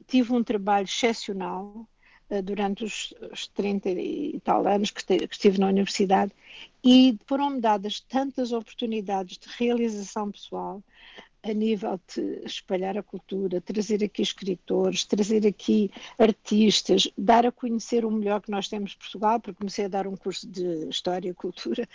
tive 0.07 0.33
um 0.33 0.43
trabalho 0.43 0.85
excepcional, 0.85 1.87
eh, 2.31 2.41
durante 2.41 2.85
os, 2.85 3.13
os 3.29 3.47
30 3.47 3.89
e 3.89 4.39
tal 4.41 4.65
anos 4.65 4.89
que, 4.89 5.03
te, 5.03 5.27
que 5.27 5.33
estive 5.35 5.59
na 5.59 5.67
universidade 5.67 6.31
e 6.81 7.19
foram-me 7.25 7.59
dadas 7.59 7.99
tantas 7.99 8.53
oportunidades 8.53 9.37
de 9.37 9.49
realização 9.57 10.31
pessoal 10.31 10.81
a 11.43 11.53
nível 11.53 11.99
de 12.13 12.43
espalhar 12.45 12.97
a 12.97 13.03
cultura, 13.03 13.59
trazer 13.61 14.03
aqui 14.03 14.21
escritores, 14.21 15.05
trazer 15.05 15.45
aqui 15.47 15.91
artistas, 16.17 17.11
dar 17.17 17.45
a 17.45 17.51
conhecer 17.51 18.05
o 18.05 18.11
melhor 18.11 18.41
que 18.41 18.51
nós 18.51 18.67
temos 18.67 18.93
em 18.93 18.97
Portugal, 18.97 19.39
porque 19.39 19.57
comecei 19.57 19.85
a 19.85 19.87
dar 19.87 20.05
um 20.05 20.15
curso 20.15 20.47
de 20.47 20.87
História 20.87 21.29
e 21.29 21.33
Cultura, 21.33 21.87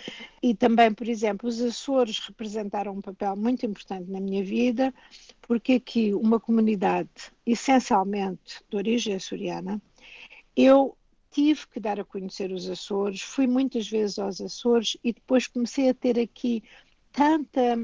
e 0.42 0.54
também, 0.54 0.92
por 0.92 1.08
exemplo, 1.08 1.48
os 1.48 1.60
Açores 1.60 2.18
representaram 2.18 2.92
um 2.92 3.00
papel 3.00 3.36
muito 3.36 3.64
importante 3.64 4.10
na 4.10 4.20
minha 4.20 4.42
vida, 4.42 4.92
porque 5.42 5.74
aqui 5.74 6.12
uma 6.12 6.40
comunidade 6.40 7.10
essencialmente 7.46 8.64
de 8.68 8.76
origem 8.76 9.14
açoriana, 9.14 9.80
eu 10.56 10.96
tive 11.30 11.68
que 11.68 11.78
dar 11.78 12.00
a 12.00 12.04
conhecer 12.04 12.50
os 12.50 12.68
Açores, 12.68 13.22
fui 13.22 13.46
muitas 13.46 13.88
vezes 13.88 14.18
aos 14.18 14.40
Açores 14.40 14.96
e 15.04 15.12
depois 15.12 15.46
comecei 15.46 15.88
a 15.88 15.94
ter 15.94 16.18
aqui 16.18 16.64
tanta 17.12 17.76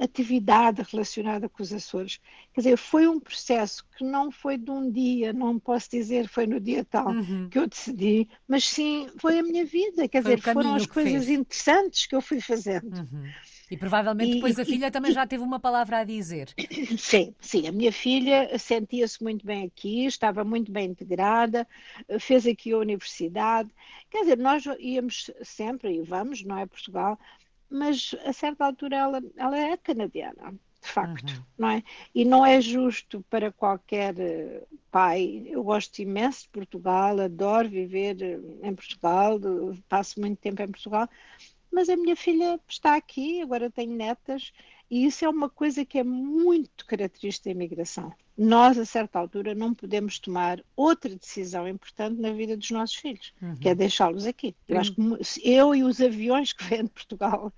atividade 0.00 0.82
relacionada 0.90 1.48
com 1.48 1.62
os 1.62 1.72
Açores. 1.72 2.18
Quer 2.54 2.62
dizer, 2.62 2.76
foi 2.78 3.06
um 3.06 3.20
processo 3.20 3.84
que 3.96 4.02
não 4.02 4.32
foi 4.32 4.56
de 4.56 4.70
um 4.70 4.90
dia, 4.90 5.32
não 5.32 5.58
posso 5.58 5.90
dizer 5.90 6.26
foi 6.26 6.46
no 6.46 6.58
dia 6.58 6.84
tal 6.84 7.08
uhum. 7.08 7.48
que 7.50 7.58
eu 7.58 7.66
decidi, 7.66 8.26
mas 8.48 8.64
sim 8.64 9.08
foi 9.18 9.38
a 9.38 9.42
minha 9.42 9.64
vida. 9.64 10.08
Quer 10.08 10.22
foi 10.22 10.36
dizer, 10.36 10.52
foram 10.54 10.74
as 10.74 10.86
coisas 10.86 11.26
fez. 11.26 11.38
interessantes 11.38 12.06
que 12.06 12.16
eu 12.16 12.22
fui 12.22 12.40
fazendo. 12.40 12.96
Uhum. 12.96 13.30
E 13.70 13.76
provavelmente 13.76 14.34
depois 14.34 14.58
e, 14.58 14.62
a 14.62 14.64
filha 14.64 14.86
e, 14.86 14.90
também 14.90 15.12
já 15.12 15.24
teve 15.24 15.44
uma 15.44 15.60
palavra 15.60 15.98
a 15.98 16.04
dizer. 16.04 16.48
Sim, 16.98 17.32
sim. 17.40 17.68
A 17.68 17.72
minha 17.72 17.92
filha 17.92 18.58
sentia-se 18.58 19.22
muito 19.22 19.46
bem 19.46 19.64
aqui, 19.64 20.06
estava 20.06 20.42
muito 20.42 20.72
bem 20.72 20.88
integrada, 20.90 21.66
fez 22.18 22.46
aqui 22.46 22.72
a 22.72 22.78
universidade. 22.78 23.70
Quer 24.10 24.22
dizer, 24.22 24.38
nós 24.38 24.64
íamos 24.80 25.30
sempre, 25.44 25.94
e 25.94 26.02
vamos, 26.02 26.42
não 26.42 26.58
é 26.58 26.66
Portugal, 26.66 27.16
mas 27.70 28.14
a 28.24 28.32
certa 28.32 28.64
altura 28.64 28.96
ela, 28.96 29.22
ela 29.36 29.58
é 29.58 29.76
canadiana, 29.76 30.52
de 30.82 30.88
facto, 30.88 31.30
uhum. 31.30 31.42
não 31.58 31.68
é? 31.70 31.82
E 32.14 32.24
não 32.24 32.44
é 32.44 32.60
justo 32.60 33.24
para 33.30 33.52
qualquer 33.52 34.18
eh, 34.18 34.62
pai. 34.90 35.44
Eu 35.46 35.62
gosto 35.62 35.98
imenso 36.00 36.42
de 36.42 36.48
Portugal, 36.48 37.20
adoro 37.20 37.68
viver 37.68 38.20
eh, 38.20 38.40
em 38.62 38.74
Portugal, 38.74 39.38
passo 39.88 40.20
muito 40.20 40.38
tempo 40.38 40.62
em 40.62 40.68
Portugal, 40.68 41.08
mas 41.70 41.88
a 41.88 41.96
minha 41.96 42.16
filha 42.16 42.58
está 42.68 42.96
aqui, 42.96 43.40
agora 43.40 43.70
tenho 43.70 43.94
netas, 43.94 44.52
e 44.90 45.06
isso 45.06 45.24
é 45.24 45.28
uma 45.28 45.48
coisa 45.48 45.84
que 45.84 45.98
é 45.98 46.04
muito 46.04 46.84
característica 46.84 47.48
da 47.48 47.52
imigração. 47.52 48.12
Nós, 48.42 48.78
a 48.78 48.86
certa 48.86 49.18
altura, 49.18 49.54
não 49.54 49.74
podemos 49.74 50.18
tomar 50.18 50.64
outra 50.74 51.14
decisão 51.14 51.68
importante 51.68 52.18
na 52.18 52.32
vida 52.32 52.56
dos 52.56 52.70
nossos 52.70 52.96
filhos, 52.96 53.34
uhum. 53.42 53.54
que 53.56 53.68
é 53.68 53.74
deixá-los 53.74 54.24
aqui. 54.24 54.56
Eu 54.66 54.80
acho 54.80 54.94
que 54.94 55.02
eu 55.44 55.74
e 55.74 55.84
os 55.84 56.00
aviões 56.00 56.50
que 56.54 56.64
vêm 56.64 56.84
de 56.84 56.88
Portugal 56.88 57.52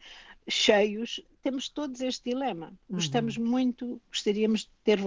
cheios, 0.48 1.20
temos 1.40 1.68
todos 1.68 2.00
este 2.00 2.30
dilema. 2.30 2.66
Uhum. 2.88 2.96
Gostamos 2.96 3.38
muito, 3.38 4.02
gostaríamos 4.10 4.62
de 4.62 4.70
ter 4.82 4.98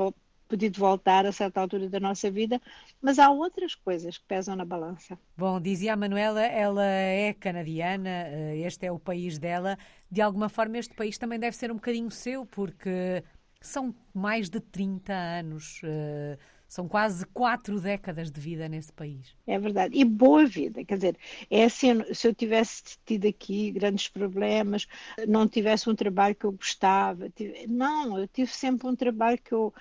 podido 0.47 0.79
voltar 0.79 1.25
a 1.25 1.31
certa 1.33 1.59
altura 1.59 1.89
da 1.89 1.99
nossa 1.99 2.31
vida, 2.31 2.61
mas 3.01 3.19
há 3.19 3.29
outras 3.29 3.75
coisas 3.75 4.17
que 4.17 4.23
pesam 4.25 4.55
na 4.55 4.63
balança. 4.63 5.19
Bom, 5.35 5.59
dizia 5.59 5.91
a 5.91 5.97
Manuela, 5.97 6.41
ela 6.41 6.85
é 6.85 7.33
canadiana, 7.33 8.09
eh, 8.09 8.59
este 8.59 8.85
é 8.85 8.91
o 8.93 8.99
país 8.99 9.37
dela. 9.37 9.77
De 10.09 10.21
alguma 10.21 10.47
forma, 10.47 10.77
este 10.77 10.93
país 10.93 11.17
também 11.17 11.37
deve 11.37 11.57
ser 11.57 11.69
um 11.69 11.75
bocadinho 11.75 12.09
seu, 12.09 12.45
porque 12.45 13.23
são 13.65 13.93
mais 14.13 14.49
de 14.49 14.59
30 14.59 15.13
anos. 15.13 15.81
Uh, 15.83 16.37
são 16.67 16.87
quase 16.87 17.25
quatro 17.27 17.79
décadas 17.79 18.31
de 18.31 18.41
vida 18.41 18.67
nesse 18.67 18.91
país. 18.91 19.35
É 19.45 19.57
verdade. 19.57 19.97
E 19.97 20.03
boa 20.03 20.45
vida. 20.45 20.83
Quer 20.83 20.95
dizer, 20.95 21.17
é 21.49 21.63
assim, 21.63 22.13
se 22.13 22.27
eu 22.27 22.33
tivesse 22.33 22.97
tido 23.05 23.27
aqui 23.27 23.71
grandes 23.71 24.09
problemas, 24.09 24.87
não 25.27 25.47
tivesse 25.47 25.89
um 25.89 25.95
trabalho 25.95 26.35
que 26.35 26.45
eu 26.45 26.51
gostava. 26.51 27.29
Tive, 27.29 27.67
não, 27.67 28.19
eu 28.19 28.27
tive 28.27 28.51
sempre 28.51 28.87
um 28.87 28.95
trabalho 28.95 29.39
que 29.41 29.53
eu. 29.53 29.73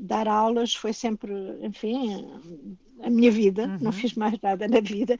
Dar 0.00 0.28
aulas 0.28 0.74
foi 0.74 0.92
sempre, 0.92 1.32
enfim, 1.62 2.28
a 3.02 3.08
minha 3.08 3.30
vida, 3.30 3.66
uhum. 3.66 3.78
não 3.80 3.92
fiz 3.92 4.14
mais 4.14 4.38
nada 4.42 4.68
na 4.68 4.80
vida. 4.80 5.18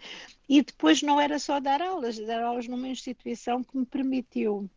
E 0.49 0.63
depois 0.63 1.03
não 1.03 1.21
era 1.21 1.39
só 1.39 1.61
dar 1.61 1.81
aulas, 1.81 2.19
dar 2.19 2.43
aulas 2.43 2.67
numa 2.69 2.89
instituição 2.89 3.63
que 3.63 3.77
me 3.77 3.87
permitiu 3.87 4.69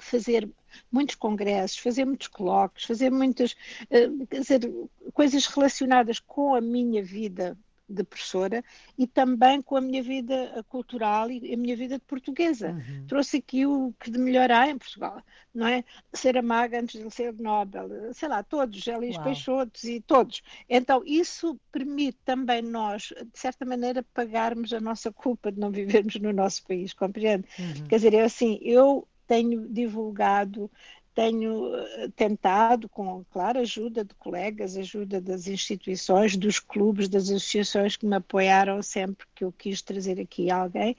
fazer 0.00 0.48
muitos 0.90 1.14
congressos, 1.14 1.78
fazer 1.78 2.04
muitos 2.04 2.28
colóquios, 2.28 2.84
fazer 2.84 3.10
muitas 3.10 3.52
uh, 3.52 4.26
dizer, 4.30 4.70
coisas 5.12 5.46
relacionadas 5.46 6.20
com 6.20 6.54
a 6.54 6.60
minha 6.60 7.02
vida 7.02 7.56
de 7.88 8.04
professora 8.04 8.62
e 8.98 9.06
também 9.06 9.62
com 9.62 9.76
a 9.76 9.80
minha 9.80 10.02
vida 10.02 10.64
cultural 10.68 11.30
e 11.30 11.54
a 11.54 11.56
minha 11.56 11.74
vida 11.74 11.94
de 11.98 12.04
portuguesa. 12.04 12.72
Uhum. 12.72 13.06
Trouxe 13.06 13.38
aqui 13.38 13.64
o 13.64 13.94
que 13.98 14.10
de 14.10 14.18
melhor 14.18 14.50
há 14.50 14.68
em 14.68 14.76
Portugal, 14.76 15.22
não 15.54 15.66
é? 15.66 15.82
Ser 16.12 16.36
a 16.36 16.42
maga 16.42 16.80
antes 16.80 17.02
de 17.02 17.10
ser 17.10 17.32
Nobel, 17.32 18.12
sei 18.12 18.28
lá, 18.28 18.42
todos, 18.42 18.86
Elis 18.86 19.16
Peixotos 19.16 19.84
e 19.84 20.00
todos. 20.00 20.42
Então, 20.68 21.02
isso 21.06 21.58
permite 21.72 22.18
também 22.24 22.60
nós, 22.60 23.04
de 23.04 23.38
certa 23.38 23.64
maneira, 23.64 24.04
pagarmos 24.12 24.72
a 24.72 24.80
nossa 24.80 25.10
culpa 25.10 25.50
de 25.50 25.58
não 25.58 25.70
vivermos 25.70 26.16
no 26.16 26.32
nosso 26.32 26.66
país, 26.66 26.92
compreende? 26.92 27.46
Uhum. 27.58 27.86
Quer 27.88 27.96
dizer, 27.96 28.14
é 28.14 28.22
assim, 28.22 28.58
eu 28.60 29.08
tenho 29.28 29.68
divulgado, 29.68 30.70
tenho 31.14 31.74
eh, 31.74 32.08
tentado, 32.16 32.88
com, 32.88 33.24
claro, 33.30 33.60
ajuda 33.60 34.04
de 34.04 34.14
colegas, 34.14 34.76
ajuda 34.76 35.20
das 35.20 35.46
instituições, 35.46 36.36
dos 36.36 36.58
clubes, 36.58 37.08
das 37.08 37.24
associações 37.24 37.96
que 37.96 38.06
me 38.06 38.16
apoiaram 38.16 38.82
sempre 38.82 39.26
que 39.34 39.44
eu 39.44 39.52
quis 39.52 39.82
trazer 39.82 40.18
aqui 40.20 40.50
alguém. 40.50 40.96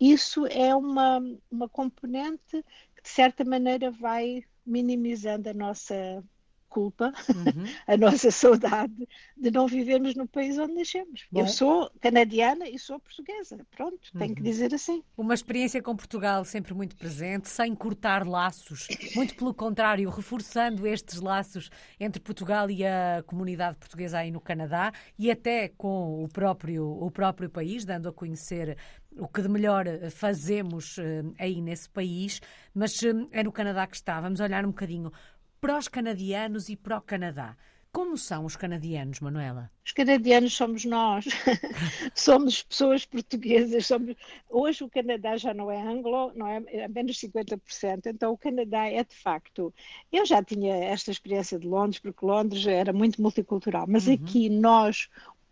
Isso 0.00 0.46
é 0.46 0.74
uma, 0.74 1.20
uma 1.50 1.68
componente 1.68 2.64
que, 2.96 3.02
de 3.02 3.08
certa 3.08 3.44
maneira, 3.44 3.90
vai 3.90 4.42
minimizando 4.64 5.48
a 5.48 5.54
nossa 5.54 6.24
culpa, 6.70 7.12
uhum. 7.28 7.64
a 7.86 7.96
nossa 7.96 8.30
saudade 8.30 9.08
de 9.36 9.50
não 9.50 9.66
vivermos 9.66 10.14
no 10.14 10.26
país 10.26 10.56
onde 10.58 10.74
nascemos. 10.74 11.26
Bom. 11.30 11.40
Eu 11.40 11.48
sou 11.48 11.90
canadiana 12.00 12.68
e 12.68 12.78
sou 12.78 12.98
portuguesa, 13.00 13.58
pronto, 13.76 13.98
uhum. 14.14 14.20
tenho 14.20 14.34
que 14.34 14.40
uhum. 14.40 14.46
dizer 14.46 14.72
assim. 14.72 15.02
Uma 15.16 15.34
experiência 15.34 15.82
com 15.82 15.94
Portugal 15.94 16.44
sempre 16.44 16.72
muito 16.72 16.96
presente, 16.96 17.48
sem 17.48 17.74
cortar 17.74 18.26
laços, 18.26 18.86
muito 19.14 19.34
pelo 19.34 19.52
contrário, 19.52 20.08
reforçando 20.08 20.86
estes 20.86 21.20
laços 21.20 21.68
entre 21.98 22.22
Portugal 22.22 22.70
e 22.70 22.86
a 22.86 23.22
comunidade 23.26 23.76
portuguesa 23.76 24.18
aí 24.18 24.30
no 24.30 24.40
Canadá 24.40 24.92
e 25.18 25.30
até 25.30 25.68
com 25.68 26.24
o 26.24 26.28
próprio, 26.28 26.86
o 26.86 27.10
próprio 27.10 27.50
país, 27.50 27.84
dando 27.84 28.08
a 28.08 28.12
conhecer 28.12 28.76
o 29.18 29.26
que 29.26 29.42
de 29.42 29.48
melhor 29.48 29.86
fazemos 30.10 30.98
eh, 30.98 31.22
aí 31.38 31.60
nesse 31.60 31.88
país, 31.88 32.40
mas 32.74 33.02
eh, 33.02 33.12
é 33.32 33.42
no 33.42 33.52
Canadá 33.52 33.86
que 33.86 33.96
está. 33.96 34.20
Vamos 34.20 34.40
olhar 34.40 34.64
um 34.64 34.68
bocadinho 34.68 35.12
para 35.60 35.76
os 35.76 35.88
canadianos 35.88 36.68
e 36.68 36.76
para 36.76 36.98
o 36.98 37.02
Canadá. 37.02 37.56
Como 37.92 38.16
são 38.16 38.44
os 38.44 38.54
canadianos, 38.54 39.18
Manuela? 39.18 39.68
Os 39.84 39.90
canadianos 39.90 40.54
somos 40.54 40.84
nós, 40.84 41.24
somos 42.14 42.62
pessoas 42.62 43.04
portuguesas. 43.04 43.84
Somos... 43.86 44.14
Hoje 44.48 44.84
o 44.84 44.88
Canadá 44.88 45.36
já 45.36 45.52
não 45.52 45.68
é 45.68 45.82
anglo, 45.82 46.32
não 46.36 46.46
é, 46.46 46.62
é 46.68 46.88
menos 46.88 47.20
50%, 47.20 48.06
então 48.06 48.32
o 48.32 48.38
Canadá 48.38 48.86
é 48.86 49.02
de 49.02 49.14
facto. 49.14 49.74
Eu 50.12 50.24
já 50.24 50.42
tinha 50.42 50.72
esta 50.72 51.10
experiência 51.10 51.58
de 51.58 51.66
Londres, 51.66 51.98
porque 52.00 52.24
Londres 52.24 52.64
era 52.64 52.92
muito 52.92 53.20
multicultural, 53.20 53.86
mas 53.88 54.06
uhum. 54.06 54.14
aqui 54.14 54.48
nós 54.48 55.08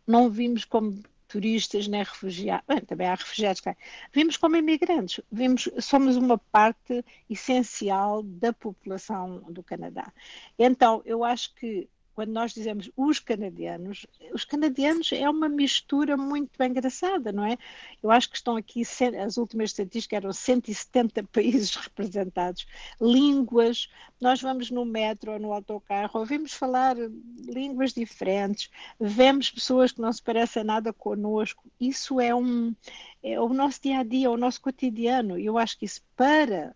não 0.06 0.30
vimos 0.30 0.64
como 0.64 1.02
turistas 1.28 1.86
nem 1.86 2.02
refugiados, 2.02 2.64
Bem, 2.66 2.80
também 2.80 3.06
há 3.06 3.14
refugiados, 3.14 3.60
claro. 3.60 3.78
vimos 4.12 4.36
como 4.36 4.56
imigrantes, 4.56 5.22
vimos, 5.30 5.68
somos 5.80 6.16
uma 6.16 6.38
parte 6.38 7.04
essencial 7.28 8.22
da 8.22 8.52
população 8.52 9.40
do 9.50 9.62
Canadá. 9.62 10.12
Então, 10.58 11.02
eu 11.04 11.22
acho 11.22 11.54
que 11.54 11.88
quando 12.18 12.32
nós 12.32 12.52
dizemos 12.52 12.90
os 12.96 13.20
canadianos, 13.20 14.04
os 14.34 14.44
canadianos 14.44 15.12
é 15.12 15.30
uma 15.30 15.48
mistura 15.48 16.16
muito 16.16 16.60
engraçada, 16.60 17.30
não 17.30 17.44
é? 17.44 17.56
Eu 18.02 18.10
acho 18.10 18.28
que 18.28 18.34
estão 18.34 18.56
aqui, 18.56 18.82
as 19.24 19.36
últimas 19.36 19.70
estatísticas 19.70 20.16
eram 20.16 20.32
170 20.32 21.22
países 21.32 21.76
representados, 21.76 22.66
línguas, 23.00 23.88
nós 24.20 24.42
vamos 24.42 24.68
no 24.68 24.84
metro 24.84 25.30
ou 25.30 25.38
no 25.38 25.52
autocarro, 25.52 26.18
ouvimos 26.18 26.52
falar 26.54 26.96
línguas 27.38 27.92
diferentes, 27.92 28.68
vemos 28.98 29.52
pessoas 29.52 29.92
que 29.92 30.00
não 30.00 30.12
se 30.12 30.20
parecem 30.20 30.64
nada 30.64 30.92
conosco, 30.92 31.70
isso 31.78 32.20
é 32.20 32.34
um 32.34 32.74
é 33.22 33.40
o 33.40 33.48
nosso 33.50 33.80
dia 33.80 34.00
a 34.00 34.02
dia, 34.02 34.26
é 34.26 34.28
o 34.28 34.36
nosso 34.36 34.60
cotidiano, 34.60 35.38
eu 35.38 35.56
acho 35.56 35.78
que 35.78 35.84
isso 35.84 36.02
para 36.16 36.74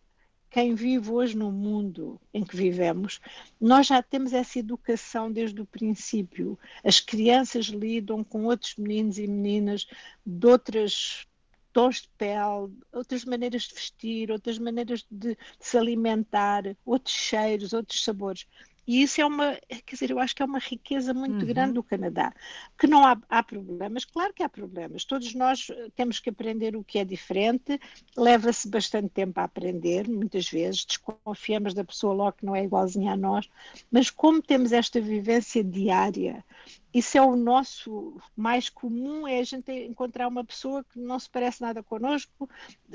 quem 0.52 0.74
vive 0.74 1.10
hoje 1.10 1.34
no 1.34 1.50
mundo 1.50 2.20
em 2.32 2.44
que 2.44 2.54
vivemos, 2.54 3.20
nós 3.58 3.86
já 3.86 4.02
temos 4.02 4.34
essa 4.34 4.58
educação 4.58 5.32
desde 5.32 5.62
o 5.62 5.66
princípio. 5.66 6.58
As 6.84 7.00
crianças 7.00 7.66
lidam 7.66 8.22
com 8.22 8.44
outros 8.44 8.76
meninos 8.76 9.16
e 9.16 9.26
meninas 9.26 9.86
de 10.24 10.46
outras 10.46 11.26
tons 11.72 12.02
de 12.02 12.08
pele, 12.18 12.70
outras 12.92 13.24
maneiras 13.24 13.62
de 13.62 13.74
vestir, 13.74 14.30
outras 14.30 14.58
maneiras 14.58 15.06
de, 15.10 15.30
de 15.30 15.38
se 15.58 15.78
alimentar, 15.78 16.76
outros 16.84 17.14
cheiros, 17.14 17.72
outros 17.72 18.04
sabores. 18.04 18.46
E 18.86 19.02
isso 19.02 19.20
é 19.20 19.24
uma, 19.24 19.54
quer 19.68 19.94
dizer, 19.94 20.10
eu 20.10 20.18
acho 20.18 20.34
que 20.34 20.42
é 20.42 20.44
uma 20.44 20.58
riqueza 20.58 21.14
muito 21.14 21.42
uhum. 21.42 21.46
grande 21.46 21.74
do 21.74 21.82
Canadá. 21.82 22.32
Que 22.76 22.86
não 22.86 23.06
há, 23.06 23.16
há, 23.28 23.42
problemas, 23.42 24.04
claro 24.04 24.34
que 24.34 24.42
há 24.42 24.48
problemas. 24.48 25.04
Todos 25.04 25.34
nós 25.34 25.68
eh, 25.70 25.88
temos 25.94 26.18
que 26.18 26.30
aprender 26.30 26.74
o 26.74 26.82
que 26.82 26.98
é 26.98 27.04
diferente, 27.04 27.80
leva-se 28.16 28.68
bastante 28.68 29.08
tempo 29.10 29.38
a 29.38 29.44
aprender, 29.44 30.08
muitas 30.08 30.48
vezes, 30.48 30.84
desconfiamos 30.84 31.74
da 31.74 31.84
pessoa 31.84 32.12
logo 32.12 32.32
que 32.32 32.46
não 32.46 32.56
é 32.56 32.64
igualzinha 32.64 33.12
a 33.12 33.16
nós, 33.16 33.48
mas 33.90 34.10
como 34.10 34.42
temos 34.42 34.72
esta 34.72 35.00
vivência 35.00 35.62
diária, 35.62 36.44
isso 36.92 37.16
é 37.16 37.22
o 37.22 37.36
nosso 37.36 38.20
mais 38.36 38.68
comum, 38.68 39.26
é 39.26 39.38
a 39.38 39.44
gente 39.44 39.70
encontrar 39.70 40.28
uma 40.28 40.44
pessoa 40.44 40.84
que 40.84 40.98
não 40.98 41.18
se 41.18 41.30
parece 41.30 41.62
nada 41.62 41.82
connosco, 41.82 42.48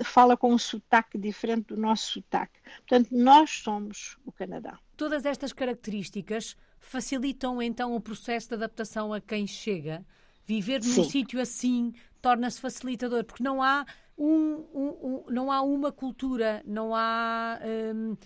fala 0.03 0.37
com 0.37 0.53
um 0.53 0.57
sotaque 0.57 1.17
diferente 1.17 1.67
do 1.67 1.77
nosso 1.77 2.13
sotaque. 2.13 2.59
Portanto, 2.87 3.09
nós 3.11 3.49
somos 3.49 4.17
o 4.25 4.31
Canadá. 4.31 4.79
Todas 4.97 5.25
estas 5.25 5.53
características 5.53 6.57
facilitam 6.79 7.61
então 7.61 7.95
o 7.95 8.01
processo 8.01 8.49
de 8.49 8.55
adaptação 8.55 9.13
a 9.13 9.21
quem 9.21 9.45
chega. 9.45 10.03
Viver 10.43 10.83
num 10.83 11.03
sítio 11.03 11.39
assim 11.39 11.93
torna-se 12.19 12.59
facilitador, 12.59 13.23
porque 13.23 13.43
não 13.43 13.61
há 13.61 13.85
um, 14.17 14.65
um, 14.73 14.87
um, 15.03 15.23
não 15.29 15.51
há 15.51 15.61
uma 15.61 15.91
cultura, 15.91 16.63
não 16.65 16.95
há 16.95 17.59
um, 17.93 18.17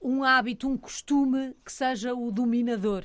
um 0.00 0.22
hábito, 0.22 0.68
um 0.68 0.76
costume 0.76 1.52
que 1.64 1.72
seja 1.72 2.14
o 2.14 2.30
dominador. 2.30 3.04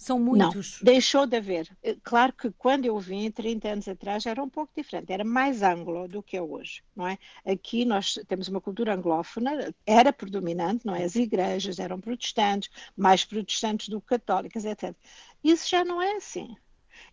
São 0.00 0.18
muitos. 0.18 0.78
Não, 0.80 0.84
deixou 0.86 1.26
de 1.26 1.36
haver. 1.36 1.68
Eh, 1.82 1.94
claro 2.02 2.32
que 2.32 2.50
quando 2.52 2.86
eu 2.86 2.98
vim, 2.98 3.30
30 3.30 3.68
anos 3.68 3.86
atrás, 3.86 4.24
era 4.24 4.42
um 4.42 4.48
pouco 4.48 4.72
diferente, 4.74 5.12
era 5.12 5.22
mais 5.22 5.62
anglo 5.62 6.08
do 6.08 6.22
que 6.22 6.38
é 6.38 6.42
hoje, 6.42 6.82
não 6.96 7.06
é? 7.06 7.18
Aqui 7.44 7.84
nós 7.84 8.18
temos 8.26 8.48
uma 8.48 8.62
cultura 8.62 8.94
anglófona, 8.94 9.74
era 9.84 10.10
predominante, 10.10 10.86
não 10.86 10.94
é? 10.94 11.04
As 11.04 11.16
igrejas 11.16 11.78
eram 11.78 12.00
protestantes, 12.00 12.70
mais 12.96 13.26
protestantes 13.26 13.90
do 13.90 14.00
que 14.00 14.06
católicas, 14.06 14.64
etc. 14.64 14.96
Isso 15.44 15.68
já 15.68 15.84
não 15.84 16.00
é 16.00 16.16
assim. 16.16 16.56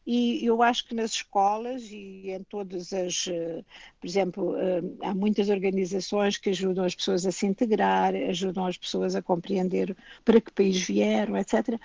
E 0.05 0.45
eu 0.45 0.61
acho 0.63 0.87
que 0.87 0.95
nas 0.95 1.11
escolas 1.11 1.83
e 1.91 2.31
em 2.31 2.43
todas 2.43 2.93
as, 2.93 3.27
eh, 3.27 3.63
por 3.99 4.07
exemplo, 4.07 4.55
eh, 4.57 4.81
há 5.01 5.13
muitas 5.13 5.49
organizações 5.49 6.37
que 6.37 6.49
ajudam 6.51 6.85
as 6.85 6.95
pessoas 6.95 7.25
a 7.25 7.31
se 7.31 7.45
integrar, 7.45 8.15
ajudam 8.15 8.65
as 8.65 8.77
pessoas 8.77 9.15
a 9.15 9.21
compreender 9.21 9.95
para 10.23 10.39
que 10.39 10.51
país 10.51 10.81
vieram, 10.81 11.35
etc. 11.37 11.77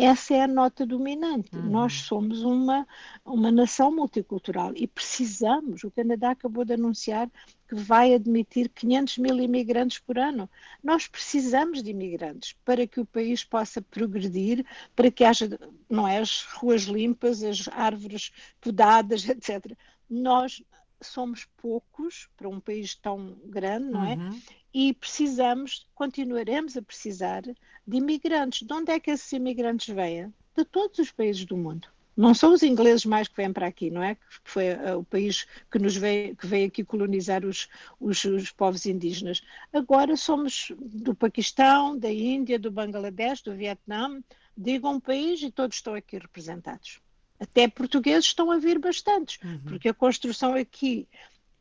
Essa 0.00 0.34
é 0.34 0.42
a 0.42 0.48
nota 0.48 0.86
dominante. 0.86 1.54
Uhum. 1.54 1.70
Nós 1.70 1.92
somos 2.02 2.42
uma, 2.42 2.86
uma 3.24 3.50
nação 3.50 3.94
multicultural 3.94 4.72
e 4.74 4.86
precisamos. 4.86 5.84
O 5.84 5.90
Canadá 5.90 6.30
acabou 6.30 6.64
de 6.64 6.74
anunciar 6.74 7.30
que 7.68 7.74
vai 7.74 8.14
admitir 8.14 8.68
500 8.70 9.18
mil 9.18 9.40
imigrantes 9.40 9.98
por 9.98 10.18
ano. 10.18 10.48
Nós 10.82 11.06
precisamos 11.06 11.82
de 11.82 11.90
imigrantes 11.90 12.56
para 12.64 12.86
que 12.86 13.00
o 13.00 13.06
país 13.06 13.44
possa 13.44 13.82
progredir, 13.82 14.64
para 14.96 15.10
que 15.10 15.22
haja, 15.22 15.48
não 15.88 16.08
é, 16.08 16.18
as 16.18 16.42
ruas 16.44 16.82
limpas, 16.82 17.42
as 17.42 17.68
árvores 17.68 18.32
podadas, 18.60 19.26
etc. 19.28 19.76
Nós 20.08 20.62
somos 21.02 21.46
poucos 21.56 22.28
para 22.36 22.48
um 22.48 22.60
país 22.60 22.94
tão 22.94 23.36
grande, 23.44 23.90
não 23.90 24.04
é? 24.04 24.14
Uhum 24.14 24.40
e 24.72 24.94
precisamos, 24.94 25.86
continuaremos 25.94 26.76
a 26.76 26.82
precisar 26.82 27.42
de 27.42 27.96
imigrantes. 27.96 28.66
De 28.66 28.72
onde 28.72 28.92
é 28.92 29.00
que 29.00 29.10
esses 29.10 29.30
imigrantes 29.32 29.94
vêm? 29.94 30.32
De 30.56 30.64
todos 30.64 30.98
os 30.98 31.10
países 31.10 31.44
do 31.44 31.56
mundo. 31.56 31.88
Não 32.16 32.34
são 32.34 32.52
os 32.52 32.62
ingleses 32.62 33.06
mais 33.06 33.28
que 33.28 33.36
vêm 33.36 33.52
para 33.52 33.66
aqui, 33.66 33.90
não 33.90 34.02
é? 34.02 34.14
Que 34.14 34.20
foi 34.44 34.74
uh, 34.74 34.98
o 34.98 35.04
país 35.04 35.46
que 35.70 35.78
nos 35.78 35.96
veio, 35.96 36.36
que 36.36 36.46
veio 36.46 36.66
aqui 36.66 36.84
colonizar 36.84 37.44
os, 37.44 37.68
os, 37.98 38.22
os, 38.24 38.50
povos 38.50 38.84
indígenas. 38.84 39.42
Agora 39.72 40.16
somos 40.16 40.70
do 40.78 41.14
Paquistão, 41.14 41.96
da 41.96 42.12
Índia, 42.12 42.58
do 42.58 42.70
Bangladesh, 42.70 43.42
do 43.42 43.54
Vietnã. 43.54 44.22
Digam 44.56 44.94
um 44.94 45.00
país 45.00 45.40
e 45.42 45.50
todos 45.50 45.76
estão 45.76 45.94
aqui 45.94 46.18
representados. 46.18 47.00
Até 47.38 47.66
portugueses 47.68 48.26
estão 48.26 48.50
a 48.50 48.58
vir 48.58 48.78
bastantes, 48.78 49.38
uhum. 49.42 49.60
porque 49.60 49.88
a 49.88 49.94
construção 49.94 50.54
aqui 50.54 51.08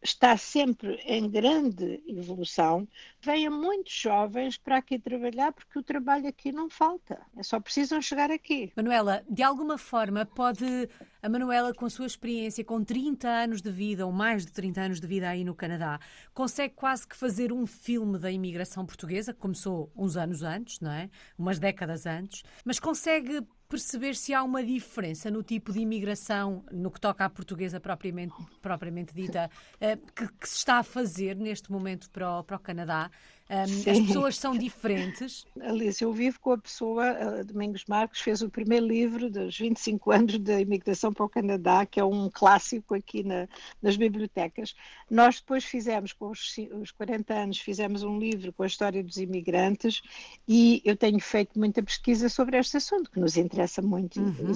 está 0.01 0.37
sempre 0.37 0.95
em 1.05 1.29
grande 1.29 2.01
evolução, 2.07 2.87
venham 3.21 3.51
muitos 3.51 3.93
jovens 3.93 4.57
para 4.57 4.77
aqui 4.77 4.97
trabalhar, 4.97 5.51
porque 5.51 5.79
o 5.79 5.83
trabalho 5.83 6.27
aqui 6.27 6.51
não 6.51 6.69
falta, 6.69 7.19
é 7.37 7.43
só 7.43 7.59
precisam 7.59 8.01
chegar 8.01 8.31
aqui. 8.31 8.71
Manuela, 8.75 9.23
de 9.29 9.43
alguma 9.43 9.77
forma 9.77 10.25
pode 10.25 10.89
a 11.21 11.27
Manuela, 11.27 11.73
com 11.73 11.85
a 11.85 11.89
sua 11.89 12.05
experiência, 12.05 12.63
com 12.63 12.81
30 12.81 13.27
anos 13.27 13.61
de 13.61 13.69
vida, 13.69 14.05
ou 14.05 14.11
mais 14.11 14.45
de 14.45 14.53
30 14.53 14.81
anos 14.81 15.01
de 15.01 15.07
vida 15.07 15.27
aí 15.27 15.43
no 15.43 15.53
Canadá, 15.53 15.99
consegue 16.33 16.75
quase 16.75 17.05
que 17.05 17.15
fazer 17.15 17.51
um 17.51 17.65
filme 17.65 18.17
da 18.17 18.31
imigração 18.31 18.85
portuguesa, 18.85 19.33
que 19.33 19.39
começou 19.39 19.91
uns 19.97 20.15
anos 20.15 20.43
antes, 20.43 20.79
não 20.79 20.91
é? 20.91 21.09
Umas 21.37 21.59
décadas 21.59 22.05
antes, 22.05 22.43
mas 22.63 22.79
consegue 22.79 23.45
perceber 23.69 24.15
se 24.15 24.33
há 24.33 24.43
uma 24.43 24.63
diferença 24.63 25.29
no 25.29 25.43
tipo 25.43 25.71
de 25.71 25.79
imigração, 25.79 26.65
no 26.71 26.89
que 26.89 26.99
toca 26.99 27.23
à 27.23 27.29
portuguesa 27.29 27.79
propriamente, 27.79 28.33
propriamente 28.59 29.13
dita, 29.13 29.49
eh, 29.79 29.95
que, 29.95 30.27
que, 30.27 30.49
se 30.49 30.57
está 30.57 30.79
a 30.79 30.83
fazer 30.83 31.35
neste 31.35 31.71
momento 31.71 32.09
para 32.09 32.39
o, 32.39 32.43
para 32.43 32.57
o 32.57 32.59
Canadá. 32.59 33.11
Um, 33.49 33.91
as 33.91 33.99
pessoas 33.99 34.37
são 34.37 34.55
diferentes. 34.55 35.45
Alice, 35.59 36.03
eu 36.03 36.13
vivo 36.13 36.39
com 36.39 36.51
a 36.51 36.57
pessoa, 36.57 37.43
Domingos 37.43 37.83
Marcos 37.87 38.19
fez 38.19 38.43
o 38.43 38.49
primeiro 38.49 38.85
livro 38.85 39.27
dos 39.29 39.57
25 39.57 40.11
anos 40.11 40.37
da 40.37 40.61
imigração 40.61 41.11
para 41.11 41.25
o 41.25 41.29
Canadá, 41.29 41.83
que 41.85 41.99
é 41.99 42.03
um 42.03 42.29
clássico 42.31 42.93
aqui 42.93 43.23
na, 43.23 43.47
nas 43.81 43.95
bibliotecas. 43.95 44.75
Nós 45.09 45.39
depois 45.39 45.65
fizemos, 45.65 46.13
com 46.13 46.29
os, 46.29 46.55
os 46.79 46.91
40 46.91 47.33
anos, 47.33 47.59
fizemos 47.59 48.03
um 48.03 48.19
livro 48.19 48.53
com 48.53 48.61
a 48.61 48.67
história 48.67 49.03
dos 49.03 49.17
imigrantes 49.17 50.01
e 50.47 50.81
eu 50.85 50.95
tenho 50.95 51.19
feito 51.19 51.57
muita 51.57 51.81
pesquisa 51.81 52.29
sobre 52.29 52.57
este 52.57 52.77
assunto, 52.77 53.09
que 53.09 53.19
nos 53.19 53.35
interessa 53.35 53.81
muito, 53.81 54.19
uhum. 54.19 54.51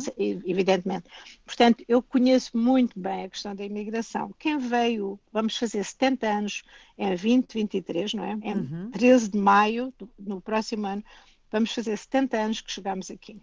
evidentemente. 0.45 1.06
Portanto, 1.43 1.84
eu 1.88 2.01
conheço 2.01 2.56
muito 2.56 2.99
bem 2.99 3.25
a 3.25 3.29
questão 3.29 3.56
da 3.56 3.65
imigração. 3.65 4.32
Quem 4.38 4.60
veio, 4.60 5.19
vamos 5.32 5.58
fazer 5.58 5.84
70 5.84 6.27
anos 6.27 6.63
em 6.97 7.08
2023, 7.08 8.13
não 8.13 8.23
é? 8.23 8.32
Em 8.41 8.56
uhum. 8.56 8.91
13 8.91 9.29
de 9.29 9.38
maio, 9.38 9.93
do, 9.97 10.10
no 10.17 10.41
próximo 10.41 10.86
ano, 10.86 11.03
vamos 11.51 11.73
fazer 11.73 11.97
70 11.97 12.38
anos 12.38 12.62
que 12.62 12.71
chegamos 12.71 13.10
aqui. 13.10 13.41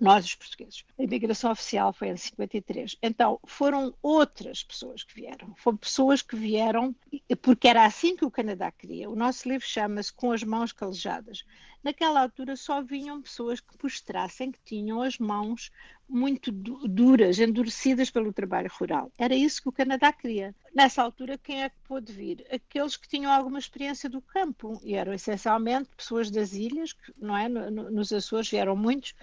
Nós, 0.00 0.24
os 0.24 0.34
portugueses. 0.34 0.84
A 0.98 1.04
imigração 1.04 1.52
oficial 1.52 1.92
foi 1.92 2.08
em 2.08 2.16
53. 2.16 2.96
Então, 3.00 3.38
foram 3.44 3.94
outras 4.02 4.64
pessoas 4.64 5.04
que 5.04 5.14
vieram. 5.14 5.54
Foram 5.56 5.76
pessoas 5.76 6.20
que 6.20 6.34
vieram 6.34 6.92
porque 7.40 7.68
era 7.68 7.84
assim 7.84 8.16
que 8.16 8.24
o 8.24 8.30
Canadá 8.30 8.72
queria. 8.72 9.08
O 9.08 9.14
nosso 9.14 9.48
livro 9.48 9.64
chama-se 9.64 10.12
Com 10.12 10.32
as 10.32 10.42
Mãos 10.42 10.72
Calejadas. 10.72 11.44
Naquela 11.82 12.20
altura 12.20 12.56
só 12.56 12.80
vinham 12.82 13.20
pessoas 13.20 13.60
que 13.60 13.74
mostrassem 13.82 14.52
que 14.52 14.60
tinham 14.64 15.02
as 15.02 15.18
mãos 15.18 15.70
muito 16.08 16.52
duras, 16.52 17.38
endurecidas 17.38 18.10
pelo 18.10 18.32
trabalho 18.32 18.70
rural. 18.78 19.10
Era 19.18 19.34
isso 19.34 19.62
que 19.62 19.68
o 19.68 19.72
Canadá 19.72 20.12
queria. 20.12 20.54
Nessa 20.74 21.02
altura, 21.02 21.38
quem 21.38 21.62
é 21.62 21.70
que 21.70 21.76
pôde 21.84 22.12
vir? 22.12 22.46
Aqueles 22.52 22.96
que 22.96 23.08
tinham 23.08 23.32
alguma 23.32 23.58
experiência 23.58 24.10
do 24.10 24.20
campo, 24.20 24.80
e 24.84 24.94
eram 24.94 25.12
essencialmente 25.12 25.88
pessoas 25.96 26.30
das 26.30 26.52
ilhas, 26.52 26.94
não 27.16 27.36
é? 27.36 27.48
Nos 27.48 28.12
Açores 28.12 28.48
vieram 28.48 28.76
muitos, 28.76 29.14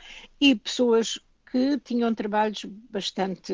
e 0.41 0.55
pessoas 0.55 1.19
que 1.51 1.79
tinham 1.79 2.13
trabalhos 2.13 2.63
bastante, 2.65 3.53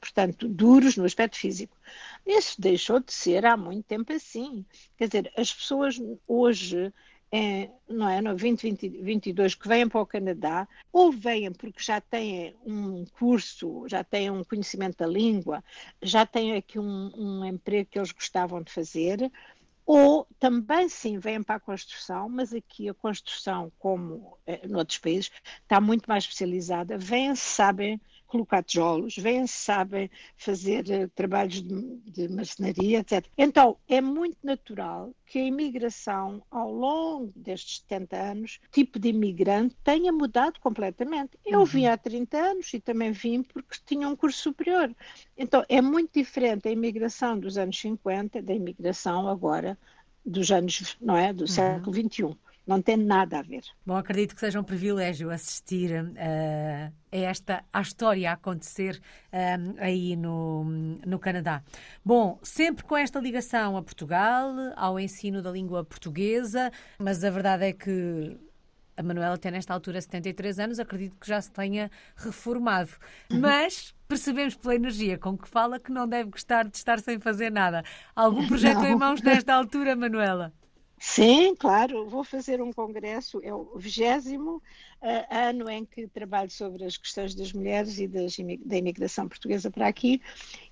portanto, 0.00 0.48
duros 0.48 0.96
no 0.96 1.04
aspecto 1.04 1.36
físico. 1.36 1.76
Isso 2.24 2.60
deixou 2.60 3.00
de 3.00 3.12
ser 3.12 3.44
há 3.44 3.56
muito 3.56 3.84
tempo 3.84 4.12
assim. 4.12 4.64
Quer 4.96 5.08
dizer, 5.08 5.32
as 5.36 5.52
pessoas 5.52 6.00
hoje 6.26 6.92
é, 7.32 7.70
não 7.88 8.08
é, 8.08 8.20
no 8.20 8.34
2022 8.34 9.54
que 9.54 9.68
venham 9.68 9.88
para 9.88 10.00
o 10.00 10.06
Canadá, 10.06 10.68
ou 10.92 11.10
venham 11.12 11.52
porque 11.52 11.82
já 11.82 12.00
têm 12.00 12.54
um 12.64 13.04
curso, 13.18 13.86
já 13.88 14.04
têm 14.04 14.30
um 14.30 14.44
conhecimento 14.44 14.98
da 14.98 15.06
língua, 15.06 15.62
já 16.02 16.24
têm 16.24 16.54
aqui 16.56 16.78
um, 16.78 17.12
um 17.16 17.44
emprego 17.44 17.90
que 17.90 17.98
eles 17.98 18.12
gostavam 18.12 18.62
de 18.62 18.72
fazer, 18.72 19.30
ou 19.84 20.26
também 20.40 20.88
sim 20.88 21.18
vêm 21.18 21.42
para 21.42 21.56
a 21.56 21.60
construção, 21.60 22.28
mas 22.28 22.52
aqui 22.52 22.88
a 22.88 22.94
construção, 22.94 23.72
como 23.78 24.36
eh, 24.44 24.66
noutros 24.66 24.98
países, 24.98 25.30
está 25.62 25.80
muito 25.80 26.06
mais 26.06 26.24
especializada, 26.24 26.98
vêm, 26.98 27.36
sabem 27.36 28.00
colocar 28.26 28.62
tijolos, 28.62 29.16
vêm, 29.16 29.46
sabem 29.46 30.10
fazer 30.36 30.84
uh, 30.88 31.08
trabalhos 31.14 31.62
de, 31.62 31.96
de 32.04 32.28
marcenaria, 32.28 32.98
etc. 32.98 33.26
Então, 33.36 33.76
é 33.88 34.00
muito 34.00 34.38
natural 34.42 35.12
que 35.26 35.38
a 35.38 35.44
imigração, 35.44 36.42
ao 36.50 36.72
longo 36.72 37.32
destes 37.36 37.78
70 37.80 38.16
anos, 38.16 38.60
tipo 38.70 38.98
de 38.98 39.08
imigrante 39.08 39.76
tenha 39.82 40.12
mudado 40.12 40.60
completamente. 40.60 41.38
Eu 41.44 41.60
uhum. 41.60 41.64
vim 41.64 41.86
há 41.86 41.96
30 41.96 42.36
anos 42.36 42.74
e 42.74 42.80
também 42.80 43.12
vim 43.12 43.42
porque 43.42 43.78
tinha 43.84 44.08
um 44.08 44.16
curso 44.16 44.38
superior. 44.38 44.94
Então, 45.36 45.64
é 45.68 45.80
muito 45.80 46.12
diferente 46.14 46.68
a 46.68 46.72
imigração 46.72 47.38
dos 47.38 47.56
anos 47.56 47.78
50 47.78 48.42
da 48.42 48.54
imigração 48.54 49.28
agora 49.28 49.78
dos 50.24 50.50
anos, 50.50 50.96
não 51.00 51.16
é, 51.16 51.32
do 51.32 51.42
uhum. 51.42 51.46
século 51.46 51.94
XXI 51.94 52.45
não 52.66 52.82
tem 52.82 52.96
nada 52.96 53.38
a 53.38 53.42
ver. 53.42 53.62
Bom, 53.84 53.96
acredito 53.96 54.34
que 54.34 54.40
seja 54.40 54.60
um 54.60 54.64
privilégio 54.64 55.30
assistir 55.30 55.92
uh, 55.92 56.92
a 57.12 57.16
esta 57.16 57.64
a 57.72 57.80
história 57.80 58.30
a 58.30 58.32
acontecer 58.34 59.00
uh, 59.32 59.74
aí 59.78 60.16
no, 60.16 60.64
no 61.06 61.18
Canadá. 61.18 61.62
Bom, 62.04 62.38
sempre 62.42 62.84
com 62.84 62.96
esta 62.96 63.20
ligação 63.20 63.76
a 63.76 63.82
Portugal, 63.82 64.52
ao 64.74 64.98
ensino 64.98 65.40
da 65.40 65.50
língua 65.50 65.84
portuguesa, 65.84 66.72
mas 66.98 67.22
a 67.22 67.30
verdade 67.30 67.66
é 67.66 67.72
que 67.72 68.36
a 68.96 69.02
Manuela 69.02 69.36
tem 69.36 69.52
nesta 69.52 69.74
altura 69.74 70.00
73 70.00 70.58
anos, 70.58 70.80
acredito 70.80 71.16
que 71.20 71.28
já 71.28 71.40
se 71.40 71.50
tenha 71.50 71.90
reformado. 72.16 72.90
Uhum. 73.30 73.40
Mas 73.40 73.94
percebemos 74.08 74.54
pela 74.54 74.74
energia 74.74 75.18
com 75.18 75.36
que 75.36 75.48
fala 75.48 75.78
que 75.78 75.92
não 75.92 76.08
deve 76.08 76.30
gostar 76.30 76.64
de 76.64 76.76
estar 76.76 76.98
sem 77.00 77.20
fazer 77.20 77.50
nada. 77.50 77.84
Algum 78.14 78.46
projeto 78.48 78.78
não. 78.78 78.86
em 78.86 78.96
mãos 78.96 79.20
nesta 79.20 79.54
altura, 79.54 79.94
Manuela? 79.94 80.52
Sim, 80.98 81.54
claro, 81.54 82.08
vou 82.08 82.24
fazer 82.24 82.62
um 82.62 82.72
congresso, 82.72 83.38
é 83.42 83.52
o 83.52 83.76
vigésimo 83.76 84.62
uh, 85.02 85.26
ano 85.30 85.68
em 85.68 85.84
que 85.84 86.08
trabalho 86.08 86.50
sobre 86.50 86.84
as 86.84 86.96
questões 86.96 87.34
das 87.34 87.52
mulheres 87.52 87.98
e 87.98 88.08
das, 88.08 88.34
da 88.64 88.78
imigração 88.78 89.28
portuguesa 89.28 89.70
para 89.70 89.86
aqui, 89.86 90.22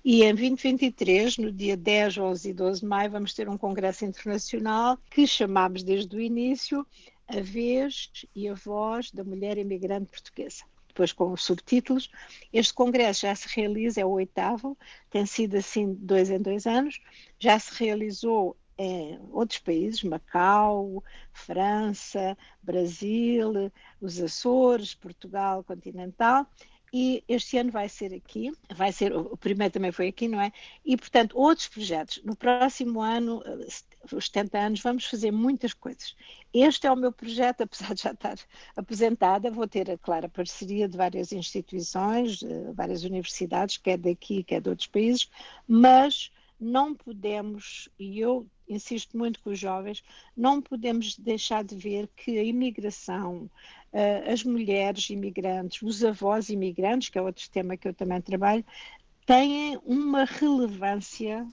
e 0.03 0.23
em 0.23 0.33
2023, 0.33 1.37
no 1.37 1.51
dia 1.51 1.77
10, 1.77 2.17
11 2.17 2.49
e 2.49 2.53
12 2.53 2.79
de 2.79 2.85
maio, 2.87 3.11
vamos 3.11 3.35
ter 3.35 3.47
um 3.47 3.57
congresso 3.57 4.03
internacional 4.03 4.97
que 5.11 5.27
chamamos 5.27 5.83
desde 5.83 6.15
o 6.15 6.19
início 6.19 6.85
A 7.27 7.39
Vez 7.39 8.09
e 8.35 8.49
a 8.49 8.55
Voz 8.55 9.11
da 9.11 9.23
Mulher 9.23 9.59
Imigrante 9.59 10.09
Portuguesa. 10.09 10.63
Depois 10.87 11.11
com 11.11 11.33
os 11.33 11.43
subtítulos. 11.43 12.09
Este 12.53 12.73
congresso 12.73 13.21
já 13.23 13.35
se 13.35 13.47
realiza, 13.53 13.99
é 13.99 14.05
o 14.05 14.11
oitavo, 14.11 14.77
tem 15.09 15.25
sido 15.25 15.57
assim 15.57 15.93
dois 15.93 16.29
em 16.29 16.41
dois 16.41 16.65
anos, 16.65 17.01
já 17.37 17.59
se 17.59 17.83
realizou 17.83 18.55
em 18.77 19.19
outros 19.31 19.59
países, 19.59 20.03
Macau, 20.03 21.03
França, 21.31 22.37
Brasil, 22.61 23.71
os 24.01 24.19
Açores, 24.21 24.93
Portugal 24.93 25.63
continental, 25.63 26.45
e 26.97 27.23
este 27.27 27.57
ano 27.57 27.71
vai 27.71 27.89
ser 27.89 28.13
aqui, 28.13 28.53
vai 28.73 28.89
ser, 28.89 29.13
o 29.13 29.35
primeiro 29.35 29.73
também 29.73 29.91
foi 29.91 30.07
aqui, 30.07 30.29
não 30.29 30.39
é? 30.39 30.53
E, 30.85 30.95
portanto, 30.95 31.37
outros 31.37 31.67
projetos. 31.67 32.21
No 32.23 32.37
próximo 32.37 33.01
ano, 33.01 33.43
os 34.13 34.25
70 34.27 34.57
anos, 34.57 34.79
vamos 34.79 35.05
fazer 35.05 35.29
muitas 35.29 35.73
coisas. 35.73 36.15
Este 36.53 36.87
é 36.87 36.91
o 36.91 36.95
meu 36.95 37.11
projeto, 37.11 37.63
apesar 37.67 37.93
de 37.93 38.01
já 38.01 38.11
estar 38.11 38.37
apresentada, 38.77 39.51
vou 39.51 39.67
ter, 39.67 39.91
a 39.91 39.97
clara 39.97 40.29
parceria 40.29 40.87
de 40.87 40.95
várias 40.95 41.33
instituições, 41.33 42.39
várias 42.73 43.03
universidades, 43.03 43.75
quer 43.75 43.97
daqui, 43.97 44.41
quer 44.43 44.61
de 44.61 44.69
outros 44.69 44.87
países, 44.87 45.29
mas 45.67 46.31
não 46.59 46.93
podemos, 46.93 47.89
e 47.99 48.19
eu 48.19 48.47
insisto 48.67 49.17
muito 49.17 49.39
com 49.41 49.51
os 49.51 49.59
jovens, 49.59 50.03
não 50.35 50.61
podemos 50.61 51.17
deixar 51.17 51.63
de 51.63 51.75
ver 51.75 52.09
que 52.15 52.37
a 52.37 52.43
imigração, 52.43 53.49
uh, 53.93 54.31
as 54.31 54.43
mulheres 54.43 55.09
imigrantes, 55.09 55.81
os 55.81 56.03
avós 56.03 56.49
imigrantes, 56.49 57.09
que 57.09 57.17
é 57.17 57.21
outro 57.21 57.49
tema 57.49 57.77
que 57.77 57.87
eu 57.87 57.93
também 57.93 58.21
trabalho, 58.21 58.65
têm 59.25 59.77
uma 59.83 60.23
relevância 60.23 61.47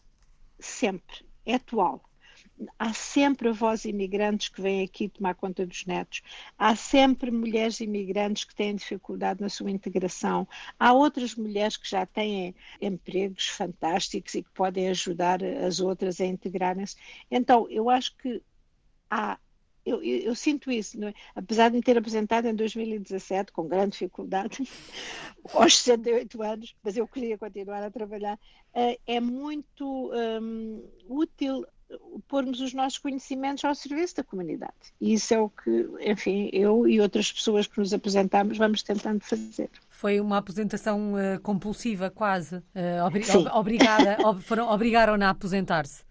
sempre, 0.59 1.25
é 1.45 1.55
atual 1.55 2.03
há 2.79 2.93
sempre 2.93 3.49
avós 3.49 3.85
imigrantes 3.85 4.49
que 4.49 4.61
vêm 4.61 4.83
aqui 4.83 5.09
tomar 5.09 5.35
conta 5.35 5.67
dos 5.67 5.85
netos, 5.87 6.23
há 6.59 6.75
sempre 6.77 7.31
mulheres 7.31 7.81
imigrantes 7.81 8.45
que 8.45 8.55
têm 8.55 8.75
dificuldade 8.75 9.41
na 9.41 9.49
sua 9.49 9.71
integração, 9.71 10.47
há 10.79 10.93
outras 10.93 11.35
mulheres 11.35 11.77
que 11.77 11.89
já 11.89 12.07
têm 12.07 12.55
empregos 12.81 13.49
fantásticos 13.49 14.35
e 14.35 14.43
que 14.43 14.51
podem 14.51 14.89
ajudar 14.89 15.43
as 15.43 15.81
outras 15.81 16.21
a 16.21 16.27
integrarem-se. 16.27 16.97
Então, 17.31 17.67
eu 17.71 17.89
acho 17.91 18.17
que 18.17 18.43
há 19.11 19.39
eu, 19.85 20.03
eu, 20.03 20.19
eu, 20.21 20.35
sinto 20.35 20.71
isso, 20.71 21.03
é? 21.05 21.13
apesar 21.35 21.69
de 21.69 21.77
me 21.77 21.83
ter 21.83 21.99
apresentado 21.99 22.47
em 22.47 22.55
2017, 22.55 23.51
com 23.51 23.67
grande 23.67 23.93
dificuldade, 23.93 24.59
aos 25.53 25.77
68 25.79 26.43
anos, 26.43 26.77
mas 26.83 26.97
eu 26.97 27.07
queria 27.07 27.37
continuar 27.37 27.83
a 27.83 27.91
trabalhar, 27.91 28.35
uh, 28.37 29.01
é 29.07 29.21
muito 29.21 29.67
pormos 32.53 32.61
os 32.61 32.75
nossos 32.75 32.99
conhecimentos 32.99 33.65
ao 33.65 33.75
serviço 33.75 34.17
da 34.17 34.25
comunidade. 34.25 34.73
E 35.01 35.15
isso 35.15 35.33
é 35.33 35.41
o 35.41 35.49
que, 35.49 35.89
enfim, 36.01 36.51
eu 36.53 36.87
e 36.87 37.01
outras 37.01 37.33
pessoas 37.33 37.67
que 37.67 37.79
nos 37.79 37.93
apresentamos 37.93 38.59
vamos 38.59 38.83
tentando 38.83 39.21
fazer. 39.21 39.71
Foi 39.89 40.21
uma 40.21 40.37
apresentação 40.37 41.15
uh, 41.15 41.41
compulsiva, 41.41 42.11
quase. 42.11 42.57
Uh, 42.57 43.05
obri 43.07 43.25
Sim. 43.25 43.47
obrigada, 43.53 44.19
ob 44.25 44.43
foram, 44.43 44.69
obrigaram-na 44.69 45.29
a 45.29 45.31
aposentar-se. 45.31 46.05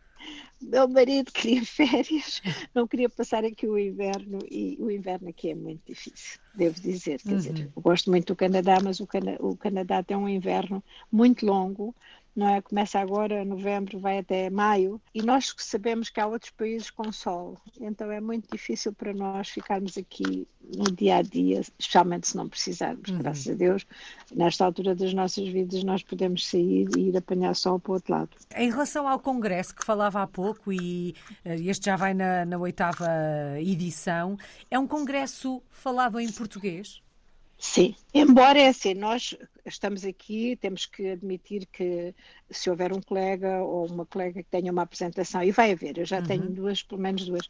Meu 0.62 0.88
marido 0.88 1.32
queria 1.32 1.66
férias, 1.66 2.42
não 2.74 2.88
queria 2.88 3.10
passar 3.10 3.44
aqui 3.44 3.68
o 3.68 3.78
inverno 3.78 4.40
e 4.50 4.78
o 4.80 4.92
inverno 4.92 5.30
aqui 5.30 5.50
é 5.50 5.56
muito 5.56 5.82
difícil, 5.88 6.40
devo 6.54 6.80
dizer. 6.80 7.20
Quer 7.20 7.30
uhum. 7.30 7.38
dizer, 7.38 7.72
eu 7.76 7.82
gosto 7.82 8.10
muito 8.12 8.28
do 8.28 8.36
Canadá, 8.36 8.78
mas 8.82 9.00
o, 9.00 9.08
Cana 9.08 9.38
o 9.40 9.56
Canadá 9.58 10.04
tem 10.04 10.16
um 10.16 10.30
inverno 10.30 10.84
muito 11.12 11.46
longo, 11.46 11.96
não 12.36 12.48
é? 12.48 12.62
Começa 12.62 13.00
agora, 13.00 13.44
novembro, 13.44 14.00
vai 14.00 14.20
até 14.20 14.50
maio, 14.50 15.02
e 15.14 15.22
nós 15.22 15.54
sabemos 15.58 16.10
que 16.10 16.20
há 16.20 16.28
outros 16.28 16.52
países 16.52 16.90
com 16.90 17.12
sol, 17.12 17.58
então 17.80 18.12
é 18.12 18.22
muito 18.22 18.50
difícil 18.52 18.94
para 18.94 19.14
nós 19.14 19.50
ficarmos 19.50 19.98
aqui 19.98 20.48
no 20.76 20.92
dia 20.92 21.18
a 21.18 21.22
dia, 21.22 21.60
especialmente 21.60 22.28
se 22.28 22.38
não 22.38 22.48
precisarmos, 22.48 23.10
uhum. 23.10 23.18
graças 23.18 23.48
a 23.48 23.54
Deus. 23.54 23.86
Nesta 24.34 24.66
altura 24.66 24.96
das 24.96 25.14
nossas 25.14 25.48
vidas, 25.48 25.84
nós 25.84 26.04
podemos 26.04 26.48
sair 26.48 26.88
e 26.96 27.10
ir 27.10 27.18
apanhar 27.18 27.56
sol 27.56 27.80
para 27.80 27.92
o 27.92 27.96
outro 27.96 28.14
lado. 28.14 28.30
Em 28.56 28.70
relação 28.70 29.08
ao 29.08 29.20
Congresso, 29.20 29.76
que 29.76 29.84
falava 29.84 30.22
há 30.22 30.28
pouco, 30.28 30.72
e 30.72 31.16
eh, 31.44 31.56
este 31.62 31.88
já 31.88 31.96
vai 31.96 32.14
na, 32.14 32.46
na 32.46 32.58
oitava 32.58 33.08
edição, 33.60 34.38
é 34.70 34.78
um 34.78 34.88
Congresso 34.88 35.62
falado 35.70 36.20
em 36.20 36.32
português? 36.32 37.02
Sim, 37.58 37.96
embora 38.12 38.60
é 38.60 38.70
assim, 38.70 38.96
nós 38.96 39.38
estamos 39.66 40.06
aqui, 40.06 40.56
temos 40.56 40.86
que 40.86 41.12
admitir 41.12 41.66
que 41.72 42.14
se 42.50 42.70
houver 42.70 42.94
um 42.94 43.02
colega 43.02 43.62
ou 43.64 43.86
uma 43.88 44.06
colega 44.06 44.44
que 44.44 44.50
tenha 44.50 44.72
uma 44.72 44.84
apresentação, 44.84 45.44
e 45.44 45.52
vai 45.52 45.72
haver, 45.72 45.98
eu 45.98 46.06
já 46.06 46.20
uhum. 46.20 46.26
tenho 46.26 46.50
duas, 46.50 46.84
pelo 46.84 47.02
menos 47.02 47.26
duas, 47.26 47.48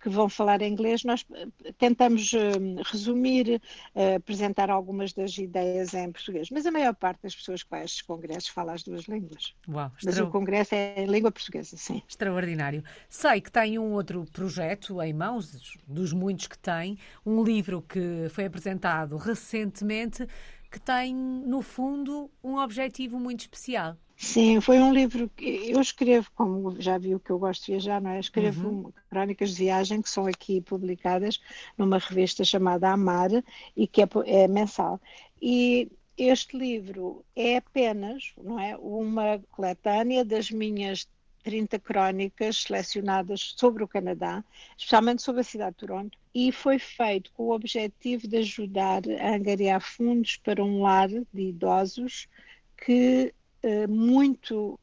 que 0.00 0.08
vão 0.08 0.28
falar 0.28 0.60
em 0.60 0.70
inglês, 0.70 1.02
nós 1.02 1.24
eh, 1.32 1.72
tentamos 1.78 2.32
uh, 2.34 2.82
resumir, 2.84 3.60
uh, 3.94 4.16
apresentar 4.16 4.68
algumas 4.68 5.14
das 5.14 5.36
ideias 5.38 5.94
em 5.94 6.12
português, 6.12 6.50
mas 6.50 6.66
a 6.66 6.70
maior 6.70 6.94
parte 6.94 7.22
das 7.22 7.34
pessoas 7.34 7.62
que 7.62 7.70
vai 7.70 7.80
a 7.80 7.84
estes 7.84 8.02
congressos 8.02 8.50
fala 8.50 8.74
as 8.74 8.82
duas 8.82 9.04
línguas. 9.04 9.54
Uau, 9.66 9.90
mas 10.04 10.18
o 10.18 10.26
congresso 10.28 10.74
é 10.74 11.02
em 11.02 11.06
língua 11.06 11.32
portuguesa, 11.32 11.76
sim. 11.78 12.02
Extraordinário. 12.06 12.84
Sei 13.08 13.40
que 13.40 13.50
tem 13.50 13.78
um 13.78 13.92
outro 13.92 14.26
projeto 14.30 15.00
em 15.00 15.14
mãos, 15.14 15.58
dos 15.86 16.12
muitos 16.12 16.48
que 16.48 16.58
tem, 16.58 16.98
um 17.24 17.42
livro 17.42 17.80
que 17.80 18.28
foi 18.28 18.44
apresentado 18.44 19.16
recentemente, 19.16 20.28
que 20.74 20.80
tem, 20.80 21.14
no 21.14 21.62
fundo, 21.62 22.28
um 22.42 22.56
objetivo 22.56 23.16
muito 23.16 23.42
especial. 23.42 23.96
Sim, 24.16 24.60
foi 24.60 24.80
um 24.80 24.92
livro 24.92 25.28
que 25.28 25.70
eu 25.70 25.80
escrevo, 25.80 26.28
como 26.34 26.80
já 26.80 26.98
viu 26.98 27.20
que 27.20 27.30
eu 27.30 27.38
gosto 27.38 27.66
de 27.66 27.72
viajar, 27.72 28.02
não 28.02 28.10
é? 28.10 28.18
Escrevo 28.18 28.68
uhum. 28.68 28.92
crónicas 29.08 29.50
de 29.50 29.56
viagem 29.56 30.02
que 30.02 30.10
são 30.10 30.26
aqui 30.26 30.60
publicadas 30.60 31.40
numa 31.78 31.98
revista 31.98 32.42
chamada 32.42 32.90
Amar 32.90 33.30
e 33.76 33.86
que 33.86 34.02
é, 34.02 34.08
é 34.26 34.48
mensal. 34.48 35.00
E 35.40 35.92
este 36.18 36.56
livro 36.56 37.24
é 37.36 37.58
apenas, 37.58 38.32
não 38.36 38.58
é, 38.58 38.76
uma 38.76 39.40
coletânea 39.52 40.24
das 40.24 40.50
minhas 40.50 41.06
30 41.44 41.78
crónicas 41.78 42.62
selecionadas 42.62 43.54
sobre 43.56 43.84
o 43.84 43.88
Canadá, 43.88 44.42
especialmente 44.76 45.22
sobre 45.22 45.42
a 45.42 45.44
cidade 45.44 45.76
de 45.76 45.86
Toronto, 45.86 46.18
e 46.34 46.50
foi 46.50 46.78
feito 46.78 47.30
com 47.32 47.44
o 47.44 47.54
objetivo 47.54 48.26
de 48.26 48.38
ajudar 48.38 49.02
a 49.20 49.34
angariar 49.36 49.80
fundos 49.80 50.36
para 50.36 50.64
um 50.64 50.82
lar 50.82 51.08
de 51.08 51.42
idosos 51.42 52.28
que 52.76 53.32
eh, 53.62 53.86
muito 53.86 54.78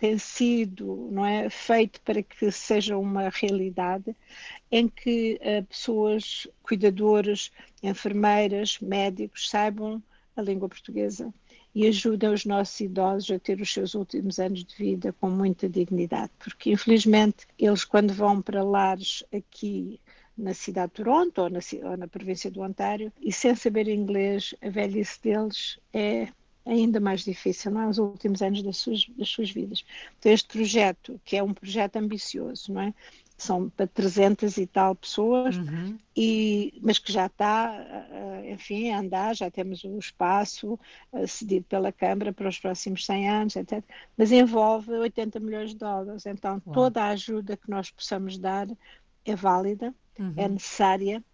tem 0.00 0.16
sido 0.16 1.10
não 1.12 1.24
é, 1.26 1.50
feito 1.50 2.00
para 2.00 2.22
que 2.22 2.50
seja 2.50 2.96
uma 2.96 3.28
realidade 3.28 4.16
em 4.72 4.88
que 4.88 5.38
uh, 5.42 5.62
pessoas, 5.66 6.48
cuidadores, 6.62 7.52
enfermeiras, 7.82 8.78
médicos 8.80 9.50
saibam 9.50 10.02
a 10.34 10.40
língua 10.40 10.70
portuguesa 10.70 11.32
e 11.74 11.86
ajuda 11.86 12.32
os 12.32 12.46
nossos 12.46 12.80
idosos 12.80 13.30
a 13.30 13.38
ter 13.38 13.60
os 13.60 13.70
seus 13.70 13.94
últimos 13.94 14.38
anos 14.38 14.64
de 14.64 14.74
vida 14.74 15.12
com 15.20 15.28
muita 15.28 15.68
dignidade, 15.68 16.32
porque 16.38 16.72
infelizmente 16.72 17.46
eles 17.58 17.84
quando 17.84 18.14
vão 18.14 18.40
para 18.40 18.64
lares 18.64 19.22
aqui 19.30 20.00
na 20.40 20.54
cidade 20.54 20.92
de 20.92 20.96
Toronto 20.96 21.42
ou 21.42 21.50
na, 21.50 21.60
ou 21.84 21.96
na 21.96 22.08
província 22.08 22.50
do 22.50 22.62
Ontário 22.62 23.12
e 23.20 23.32
sem 23.32 23.54
saber 23.54 23.88
inglês, 23.88 24.54
a 24.62 24.68
velhice 24.68 25.20
deles 25.22 25.78
é 25.92 26.28
ainda 26.64 27.00
mais 27.00 27.24
difícil, 27.24 27.70
não 27.70 27.82
é? 27.82 27.88
Os 27.88 27.98
últimos 27.98 28.42
anos 28.42 28.62
das 28.62 28.76
suas, 28.76 29.06
das 29.16 29.28
suas 29.28 29.50
vidas. 29.50 29.84
Então, 30.18 30.32
este 30.32 30.48
projeto, 30.48 31.20
que 31.24 31.36
é 31.36 31.42
um 31.42 31.54
projeto 31.54 31.96
ambicioso, 31.96 32.72
não 32.72 32.82
é? 32.82 32.94
São 33.36 33.70
para 33.70 33.86
300 33.86 34.58
e 34.58 34.66
tal 34.66 34.94
pessoas, 34.94 35.56
uhum. 35.56 35.96
e, 36.14 36.78
mas 36.82 36.98
que 36.98 37.10
já 37.10 37.24
está, 37.24 37.74
enfim, 38.46 38.90
a 38.90 39.00
andar, 39.00 39.34
já 39.34 39.50
temos 39.50 39.82
o 39.82 39.98
espaço 39.98 40.78
cedido 41.26 41.64
pela 41.64 41.90
Câmara 41.90 42.34
para 42.34 42.50
os 42.50 42.58
próximos 42.58 43.06
100 43.06 43.30
anos, 43.30 43.56
etc. 43.56 43.82
Mas 44.14 44.30
envolve 44.30 44.92
80 44.92 45.40
milhões 45.40 45.70
de 45.70 45.76
dólares. 45.76 46.26
Então, 46.26 46.60
Uau. 46.66 46.74
toda 46.74 47.02
a 47.02 47.08
ajuda 47.08 47.56
que 47.56 47.70
nós 47.70 47.90
possamos 47.90 48.36
dar 48.36 48.68
é 49.24 49.34
válida, 49.34 49.94
uhum. 50.18 50.34
é 50.36 50.48
necessária 50.48 51.24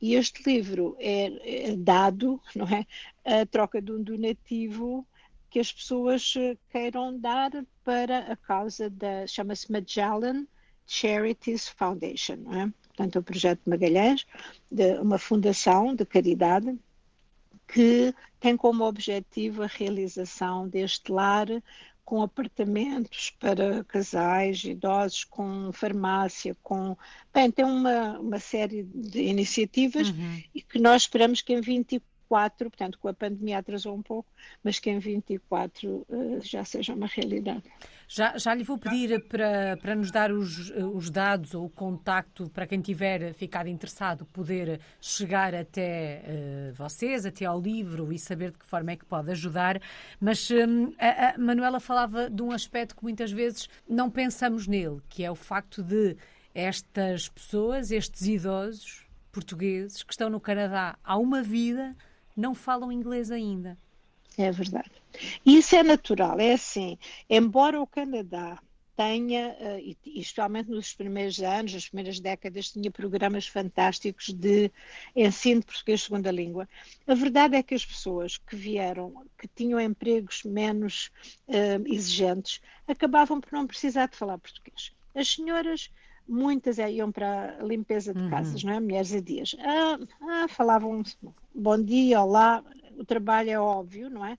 e 0.00 0.14
este 0.14 0.42
livro 0.46 0.96
é, 0.98 1.70
é, 1.70 1.76
dado, 1.76 2.40
não 2.54 2.66
é? 2.66 2.86
A 3.24 3.46
troca 3.46 3.80
de 3.80 3.92
um 3.92 4.02
donativo 4.02 5.06
que 5.50 5.58
as 5.58 5.72
pessoas 5.72 6.34
eh, 6.36 6.56
queiram 6.70 7.18
dar 7.18 7.50
para 7.82 8.32
a 8.32 8.36
causa 8.36 8.90
da, 8.90 9.26
chama-se 9.26 9.70
Magellan 9.72 10.46
Charities 10.86 11.68
Foundation, 11.68 12.36
não 12.36 12.60
é? 12.60 12.72
Portanto, 12.88 13.18
o 13.18 13.22
projeto 13.22 13.60
Magalhães, 13.66 14.26
de 14.70 14.98
uma 14.98 15.18
fundação 15.18 15.94
de 15.94 16.04
caridade 16.04 16.78
que 17.68 18.14
tem 18.38 18.56
como 18.56 18.84
objetivo 18.84 19.62
a 19.62 19.66
realização 19.66 20.68
deste 20.68 21.10
lar 21.10 21.48
com 22.06 22.22
apartamentos 22.22 23.30
para 23.38 23.84
casais, 23.84 24.62
idosos, 24.64 25.24
com 25.24 25.70
farmácia, 25.72 26.56
com. 26.62 26.96
Bem, 27.34 27.50
tem 27.50 27.64
uma, 27.64 28.18
uma 28.20 28.38
série 28.38 28.84
de 28.84 29.22
iniciativas 29.24 30.08
uhum. 30.08 30.42
e 30.54 30.62
que 30.62 30.78
nós 30.78 31.02
esperamos 31.02 31.42
que 31.42 31.52
em 31.52 31.60
24 31.60 32.16
24, 32.26 32.70
portanto, 32.70 32.98
com 32.98 33.08
a 33.08 33.14
pandemia 33.14 33.58
atrasou 33.58 33.94
um 33.94 34.02
pouco, 34.02 34.28
mas 34.62 34.78
que 34.78 34.90
em 34.90 34.98
24 34.98 35.88
uh, 35.88 36.06
eh, 36.10 36.40
já 36.42 36.64
seja 36.64 36.92
uma 36.92 37.06
realidade. 37.06 37.62
Já, 38.08 38.38
já 38.38 38.54
lhe 38.54 38.62
vou 38.62 38.78
pedir 38.78 39.20
para, 39.24 39.76
para 39.78 39.94
nos 39.94 40.12
dar 40.12 40.30
os, 40.30 40.70
os 40.70 41.10
dados 41.10 41.54
ou 41.54 41.66
o 41.66 41.70
contacto 41.70 42.48
para 42.50 42.66
quem 42.66 42.80
tiver 42.80 43.34
ficado 43.34 43.68
interessado 43.68 44.24
poder 44.26 44.80
chegar 45.00 45.54
até 45.54 46.22
uh, 46.22 46.74
vocês, 46.74 47.26
até 47.26 47.44
ao 47.44 47.60
livro 47.60 48.12
e 48.12 48.18
saber 48.18 48.52
de 48.52 48.58
que 48.58 48.66
forma 48.66 48.92
é 48.92 48.96
que 48.96 49.04
pode 49.04 49.30
ajudar. 49.32 49.80
Mas 50.20 50.48
um, 50.52 50.92
a, 50.98 51.34
a 51.34 51.38
Manuela 51.38 51.80
falava 51.80 52.30
de 52.30 52.42
um 52.42 52.52
aspecto 52.52 52.94
que 52.94 53.02
muitas 53.02 53.32
vezes 53.32 53.68
não 53.88 54.08
pensamos 54.08 54.68
nele, 54.68 55.00
que 55.08 55.24
é 55.24 55.30
o 55.30 55.34
facto 55.34 55.82
de 55.82 56.16
estas 56.54 57.28
pessoas, 57.28 57.90
estes 57.90 58.22
idosos 58.26 59.04
portugueses 59.32 60.02
que 60.02 60.12
estão 60.12 60.30
no 60.30 60.40
Canadá 60.40 60.96
há 61.04 61.18
uma 61.18 61.42
vida, 61.42 61.94
não 62.36 62.54
falam 62.54 62.90
inglês 62.90 63.30
ainda. 63.30 63.76
É 64.38 64.50
verdade. 64.50 64.90
E 65.44 65.58
isso 65.58 65.76
é 65.76 65.82
natural, 65.82 66.38
é 66.40 66.52
assim. 66.52 66.98
Embora 67.28 67.80
o 67.80 67.86
Canadá 67.86 68.58
tenha, 68.96 69.54
eh, 69.60 69.94
e 70.04 70.20
especialmente 70.20 70.70
nos 70.70 70.94
primeiros 70.94 71.38
anos, 71.40 71.74
nas 71.74 71.88
primeiras 71.88 72.18
décadas, 72.18 72.72
tinha 72.72 72.90
programas 72.90 73.46
fantásticos 73.46 74.32
de 74.32 74.72
ensino 75.14 75.60
de 75.60 75.66
português 75.66 76.02
segunda 76.02 76.30
língua. 76.30 76.66
A 77.06 77.14
verdade 77.14 77.56
é 77.56 77.62
que 77.62 77.74
as 77.74 77.84
pessoas 77.84 78.38
que 78.38 78.56
vieram, 78.56 79.26
que 79.38 79.46
tinham 79.46 79.78
empregos 79.78 80.42
menos 80.44 81.10
uh, 81.46 81.86
exigentes, 81.86 82.60
acabavam 82.88 83.38
por 83.40 83.52
não 83.52 83.66
precisar 83.66 84.06
de 84.08 84.16
falar 84.16 84.38
português. 84.38 84.92
As 85.14 85.28
senhoras 85.28 85.90
muitas 86.28 86.78
iam 86.78 87.12
para 87.12 87.56
a 87.60 87.62
limpeza 87.62 88.12
de 88.12 88.20
uhum. 88.20 88.30
casas, 88.30 88.64
não 88.64 88.72
é? 88.72 88.80
Mulheres 88.80 89.12
e 89.12 89.20
dias. 89.20 89.54
Ah, 89.60 89.98
ah, 90.22 90.48
falavam 90.48 91.02
bom 91.54 91.80
dia, 91.80 92.20
olá, 92.20 92.64
o 92.96 93.04
trabalho 93.04 93.50
é 93.50 93.58
óbvio, 93.60 94.10
não 94.10 94.24
é? 94.24 94.38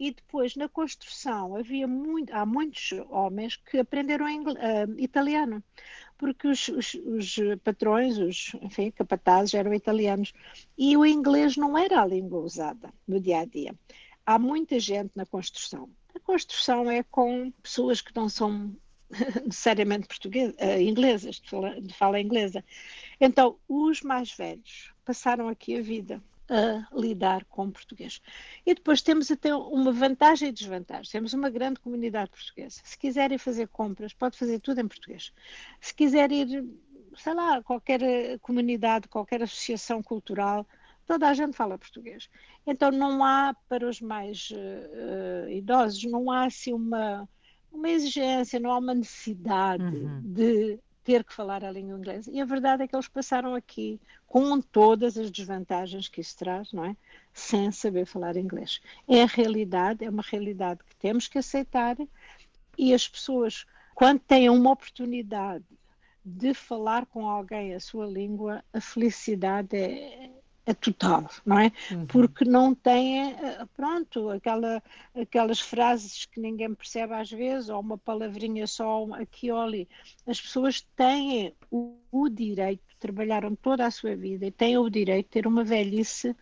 E 0.00 0.12
depois, 0.12 0.56
na 0.56 0.66
construção, 0.66 1.54
havia 1.54 1.86
muito, 1.86 2.32
há 2.32 2.46
muitos 2.46 2.90
homens 3.10 3.56
que 3.56 3.76
aprenderam 3.76 4.24
uh, 4.24 4.56
italiano, 4.98 5.62
porque 6.16 6.48
os, 6.48 6.68
os, 6.68 6.94
os, 6.94 7.36
patrões, 7.62 8.16
os 8.16 8.54
enfim, 8.62 8.90
capatazes 8.90 9.52
eram 9.52 9.74
italianos, 9.74 10.32
e 10.78 10.96
o 10.96 11.04
inglês 11.04 11.58
não 11.58 11.76
era 11.76 12.00
a 12.00 12.06
língua 12.06 12.40
usada 12.40 12.90
no 13.06 13.20
dia 13.20 13.40
a 13.40 13.44
dia. 13.44 13.74
Há 14.24 14.38
muita 14.38 14.80
gente 14.80 15.10
na 15.14 15.26
construção. 15.26 15.90
A 16.14 16.20
construção 16.20 16.90
é 16.90 17.02
com 17.02 17.50
pessoas 17.62 18.00
que 18.00 18.16
não 18.16 18.30
são 18.30 18.74
necessariamente 19.44 20.08
portuguesas, 20.08 20.54
uh, 20.54 20.80
inglesas, 20.80 21.36
de 21.36 21.50
fala, 21.50 21.78
de 21.78 21.92
fala 21.92 22.18
inglesa. 22.18 22.64
Então, 23.20 23.58
os 23.68 24.00
mais 24.00 24.32
velhos 24.32 24.94
passaram 25.04 25.46
aqui 25.46 25.76
a 25.76 25.82
vida 25.82 26.22
a 26.50 26.86
lidar 26.98 27.44
com 27.44 27.70
português. 27.70 28.20
E 28.66 28.74
depois 28.74 29.00
temos 29.00 29.30
até 29.30 29.54
uma 29.54 29.92
vantagem 29.92 30.48
e 30.48 30.52
desvantagem. 30.52 31.10
Temos 31.10 31.32
uma 31.32 31.48
grande 31.48 31.78
comunidade 31.78 32.30
portuguesa. 32.30 32.80
Se 32.82 32.98
quiserem 32.98 33.38
fazer 33.38 33.68
compras, 33.68 34.12
pode 34.12 34.36
fazer 34.36 34.58
tudo 34.58 34.80
em 34.80 34.88
português. 34.88 35.32
Se 35.80 35.94
quiser 35.94 36.32
ir, 36.32 36.68
sei 37.16 37.34
lá, 37.34 37.62
qualquer 37.62 38.38
comunidade, 38.40 39.08
qualquer 39.08 39.42
associação 39.42 40.02
cultural, 40.02 40.66
toda 41.06 41.28
a 41.28 41.34
gente 41.34 41.56
fala 41.56 41.78
português. 41.78 42.28
Então 42.66 42.90
não 42.90 43.24
há, 43.24 43.54
para 43.68 43.88
os 43.88 44.00
mais 44.00 44.50
uh, 44.50 45.48
idosos, 45.48 46.02
não 46.04 46.30
há 46.30 46.46
assim 46.46 46.72
uma 46.72 47.28
uma 47.72 47.88
exigência, 47.88 48.58
não 48.58 48.72
há 48.72 48.78
uma 48.78 48.94
necessidade 48.94 49.84
uhum. 49.84 50.20
de 50.24 50.78
ter 51.10 51.24
que 51.24 51.34
falar 51.34 51.64
a 51.64 51.72
língua 51.72 51.98
inglesa. 51.98 52.30
E 52.30 52.40
a 52.40 52.44
verdade 52.44 52.84
é 52.84 52.86
que 52.86 52.94
eles 52.94 53.08
passaram 53.08 53.56
aqui 53.56 54.00
com 54.28 54.60
todas 54.60 55.18
as 55.18 55.28
desvantagens 55.28 56.06
que 56.06 56.20
isso 56.20 56.38
traz, 56.38 56.72
não 56.72 56.84
é? 56.84 56.96
Sem 57.34 57.72
saber 57.72 58.06
falar 58.06 58.36
inglês. 58.36 58.80
É 59.08 59.24
a 59.24 59.26
realidade, 59.26 60.04
é 60.04 60.08
uma 60.08 60.22
realidade 60.22 60.84
que 60.84 60.94
temos 60.94 61.26
que 61.26 61.36
aceitar 61.36 61.96
e 62.78 62.94
as 62.94 63.08
pessoas, 63.08 63.66
quando 63.92 64.20
têm 64.20 64.48
uma 64.48 64.70
oportunidade 64.70 65.64
de 66.24 66.54
falar 66.54 67.04
com 67.06 67.28
alguém 67.28 67.74
a 67.74 67.80
sua 67.80 68.06
língua, 68.06 68.62
a 68.72 68.80
felicidade 68.80 69.76
é, 69.76 70.30
total, 70.74 71.28
não 71.44 71.58
é? 71.58 71.72
Uhum. 71.90 72.06
Porque 72.06 72.44
não 72.44 72.74
tem, 72.74 73.32
eh, 73.32 73.66
pronto, 73.76 74.30
aquela, 74.30 74.82
aquelas 75.14 75.60
frases 75.60 76.26
que 76.26 76.40
ninguém 76.40 76.74
percebe 76.74 77.14
às 77.14 77.30
vezes, 77.30 77.68
ou 77.68 77.80
uma 77.80 77.98
palavrinha 77.98 78.66
só 78.66 79.06
aqui 79.14 79.50
ou 79.50 79.60
ali. 79.60 79.88
As 80.26 80.40
pessoas 80.40 80.80
têm 80.94 81.54
o, 81.70 81.96
o 82.10 82.28
direito, 82.28 82.82
trabalharam 82.98 83.54
toda 83.56 83.86
a 83.86 83.90
sua 83.90 84.14
vida 84.14 84.46
e 84.46 84.50
têm 84.50 84.78
o 84.78 84.88
direito 84.90 85.26
de 85.26 85.30
ter 85.30 85.46
uma 85.46 85.64
velhice 85.64 86.36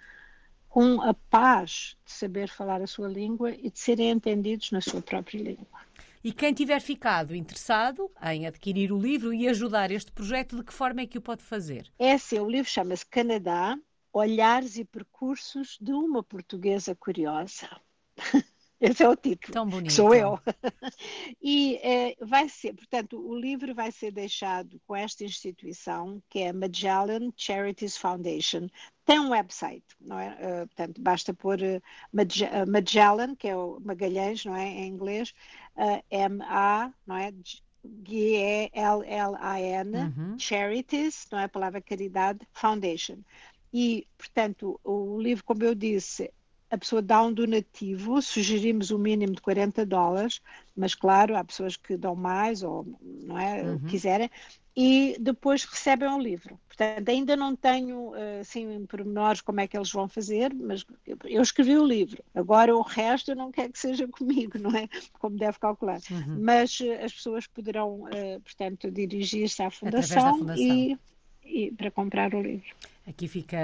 com 0.68 1.00
a 1.00 1.14
paz 1.14 1.96
de 2.04 2.12
saber 2.12 2.48
falar 2.48 2.83
a 2.83 2.87
sua 2.87 3.09
língua 3.09 3.52
e 3.52 3.70
de 3.70 3.78
serem 3.78 4.11
entendidos 4.11 4.70
na 4.70 4.81
sua 4.81 5.00
própria 5.00 5.42
língua. 5.42 5.88
E 6.22 6.33
quem 6.33 6.52
tiver 6.52 6.81
ficado 6.81 7.35
interessado 7.35 8.11
em 8.22 8.46
adquirir 8.46 8.92
o 8.92 8.98
livro 8.98 9.33
e 9.33 9.48
ajudar 9.48 9.90
este 9.90 10.11
projeto, 10.11 10.57
de 10.57 10.64
que 10.64 10.72
forma 10.72 11.00
é 11.00 11.07
que 11.07 11.16
o 11.16 11.22
pode 11.22 11.42
fazer? 11.42 11.90
É 11.98 12.12
assim, 12.12 12.38
o 12.38 12.50
livro 12.50 12.70
chama-se 12.70 13.07
Canadá, 13.07 13.78
Olhares 14.18 14.76
e 14.76 14.85
Percursos 14.85 15.78
de 15.81 15.92
uma 15.92 16.22
Portuguesa 16.22 16.94
Curiosa. 16.94 17.68
Esse 18.81 19.02
é 19.02 19.09
o 19.09 19.16
título. 19.16 19.52
Tão 19.52 19.66
bonito. 19.66 19.92
Sou 19.92 20.14
eu. 20.14 20.38
e 21.42 21.76
é, 21.83 22.14
vai 22.20 22.48
ser, 22.48 22.74
portanto, 22.74 23.18
o 23.18 23.35
livro 23.35 23.74
vai 23.74 23.90
ser 23.90 24.12
deixado 24.12 24.81
com 24.87 24.94
esta 24.94 25.24
instituição, 25.24 26.22
que 26.31 26.38
é 26.40 26.50
a 26.50 26.52
Magellan 26.52 27.33
Charities 27.37 27.96
Foundation. 27.96 28.68
Tem 29.04 29.18
um 29.18 29.31
website, 29.31 29.85
não 30.00 30.18
é? 30.18 30.31
Uh, 30.31 30.66
portanto, 30.68 31.00
basta 31.00 31.35
pôr 31.35 31.59
uh, 31.61 31.83
Magellan, 32.70 33.35
que 33.35 33.48
é 33.48 33.57
o 33.57 33.81
Magalhães, 33.81 34.44
não 34.44 34.54
é? 34.54 34.68
Em 34.68 34.87
inglês, 34.87 35.35
uh, 35.76 36.00
M-A, 36.09 36.92
não 37.04 37.16
é? 37.16 37.33
G-E-L-L-A-N, 38.04 38.72
uhum. 39.96 40.38
Charities, 40.38 41.26
não 41.33 41.38
é 41.38 41.44
a 41.44 41.48
palavra 41.48 41.81
caridade, 41.81 42.46
Foundation. 42.52 43.18
E, 43.72 44.07
portanto, 44.16 44.81
o 44.83 45.20
livro, 45.20 45.44
como 45.44 45.62
eu 45.64 45.74
disse, 45.74 46.33
a 46.70 46.76
pessoa 46.76 47.00
dá 47.00 47.22
um 47.22 47.33
donativo, 47.33 48.20
sugerimos 48.20 48.90
o 48.90 48.96
um 48.96 48.98
mínimo 48.98 49.35
de 49.35 49.40
40 49.40 49.87
dólares, 49.87 50.40
mas 50.76 50.94
claro, 50.94 51.37
há 51.37 51.44
pessoas 51.44 51.76
que 51.76 51.96
dão 51.96 52.14
mais 52.14 52.62
ou 52.62 52.87
não 53.02 53.38
é, 53.38 53.62
uhum. 53.62 53.81
quiserem, 53.87 54.31
e 54.76 55.16
depois 55.18 55.64
recebem 55.64 56.09
o 56.09 56.20
livro. 56.20 56.59
Portanto, 56.68 57.09
ainda 57.09 57.35
não 57.35 57.57
tenho 57.57 58.12
assim 58.40 58.87
pormenores 58.87 59.40
como 59.40 59.61
é 59.61 59.66
que 59.66 59.76
eles 59.76 59.90
vão 59.90 60.07
fazer, 60.07 60.54
mas 60.54 60.87
eu 61.24 61.42
escrevi 61.42 61.76
o 61.76 61.85
livro. 61.85 62.22
Agora 62.33 62.76
o 62.76 62.83
resto 62.83 63.33
eu 63.33 63.37
não 63.37 63.50
quero 63.50 63.72
que 63.72 63.78
seja 63.78 64.07
comigo, 64.07 64.57
não 64.57 64.70
é? 64.70 64.88
Como 65.18 65.37
deve 65.37 65.59
calcular. 65.59 65.98
Uhum. 66.09 66.38
Mas 66.40 66.81
eh, 66.81 67.02
as 67.02 67.12
pessoas 67.12 67.48
poderão, 67.48 68.07
eh, 68.12 68.38
portanto, 68.38 68.88
dirigir-se 68.88 69.61
à 69.61 69.68
fundação, 69.68 70.38
fundação. 70.38 70.64
E 70.64 70.96
para 71.76 71.90
comprar 71.90 72.34
o 72.34 72.42
livro. 72.42 72.68
Aqui, 73.06 73.26
fica, 73.26 73.58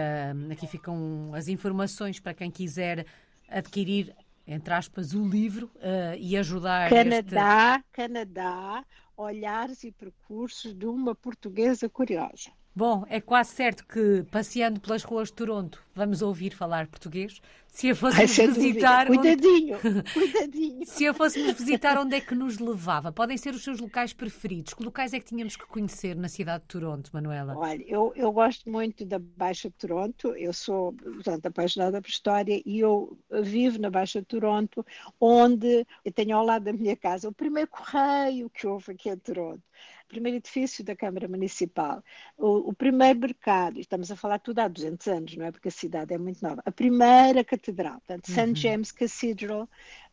aqui 0.50 0.66
ficam 0.66 1.32
as 1.34 1.48
informações 1.48 2.18
para 2.18 2.34
quem 2.34 2.50
quiser 2.50 3.04
adquirir 3.48 4.14
entre 4.46 4.74
aspas, 4.74 5.14
o 5.14 5.26
livro 5.26 5.70
uh, 5.76 6.16
e 6.18 6.36
ajudar. 6.36 6.90
Canadá, 6.90 7.76
este... 7.76 7.92
Canadá, 7.92 8.84
olhares 9.16 9.84
e 9.84 9.90
percursos 9.90 10.74
de 10.74 10.86
uma 10.86 11.14
portuguesa 11.14 11.88
curiosa. 11.88 12.50
Bom, 12.76 13.04
é 13.08 13.20
quase 13.20 13.52
certo 13.52 13.86
que 13.86 14.24
passeando 14.32 14.80
pelas 14.80 15.04
ruas 15.04 15.28
de 15.28 15.34
Toronto 15.34 15.80
vamos 15.94 16.22
ouvir 16.22 16.52
falar 16.52 16.88
português. 16.88 17.40
Se 17.68 17.90
a 17.90 17.94
fôssemos 17.94 18.38
Ai, 18.38 18.46
visitar. 18.48 19.06
Cuidadinho, 19.06 19.78
onde... 19.84 20.02
cuidadinho. 20.12 20.86
Se 20.86 21.06
a 21.06 21.14
fôssemos 21.14 21.52
visitar, 21.52 21.96
onde 21.98 22.16
é 22.16 22.20
que 22.20 22.34
nos 22.34 22.58
levava? 22.58 23.12
Podem 23.12 23.36
ser 23.36 23.54
os 23.54 23.62
seus 23.62 23.78
locais 23.78 24.12
preferidos. 24.12 24.74
Que 24.74 24.82
locais 24.82 25.12
é 25.12 25.20
que 25.20 25.26
tínhamos 25.26 25.56
que 25.56 25.66
conhecer 25.66 26.16
na 26.16 26.28
cidade 26.28 26.62
de 26.62 26.68
Toronto, 26.68 27.10
Manuela? 27.12 27.56
Olha, 27.56 27.84
eu, 27.86 28.12
eu 28.16 28.32
gosto 28.32 28.68
muito 28.68 29.04
da 29.04 29.18
Baixa 29.20 29.68
de 29.68 29.76
Toronto. 29.76 30.34
Eu 30.36 30.52
sou, 30.52 30.92
portanto, 30.92 31.46
apaixonada 31.46 32.02
por 32.02 32.08
história 32.08 32.60
e 32.64 32.80
eu 32.80 33.16
vivo 33.42 33.80
na 33.80 33.90
Baixa 33.90 34.20
de 34.20 34.26
Toronto, 34.26 34.84
onde 35.20 35.86
eu 36.04 36.12
tenho 36.12 36.36
ao 36.36 36.44
lado 36.44 36.64
da 36.64 36.72
minha 36.72 36.96
casa 36.96 37.28
o 37.28 37.32
primeiro 37.32 37.70
correio 37.70 38.50
que 38.50 38.66
houve 38.66 38.92
aqui 38.92 39.10
em 39.10 39.16
Toronto 39.16 39.62
primeiro 40.08 40.38
edifício 40.38 40.84
da 40.84 40.94
Câmara 40.94 41.28
Municipal, 41.28 42.02
o, 42.36 42.70
o, 42.70 42.74
primeiro 42.74 43.20
mercado, 43.20 43.80
estamos 43.80 44.10
a 44.10 44.16
falar 44.16 44.38
tudo 44.38 44.60
há 44.60 44.68
200 44.68 45.06
anos, 45.08 45.36
não 45.36 45.46
é? 45.46 45.50
Porque 45.50 45.68
a 45.68 45.72
cidade 45.72 46.14
é 46.14 46.18
muito 46.18 46.42
nova, 46.42 46.62
a 46.64 46.72
primeira 46.72 47.42
catedral, 47.44 47.94
portanto, 47.94 48.28
uhum. 48.28 48.34
St. 48.34 48.54
James 48.54 48.92
Cathedral, 48.92 49.68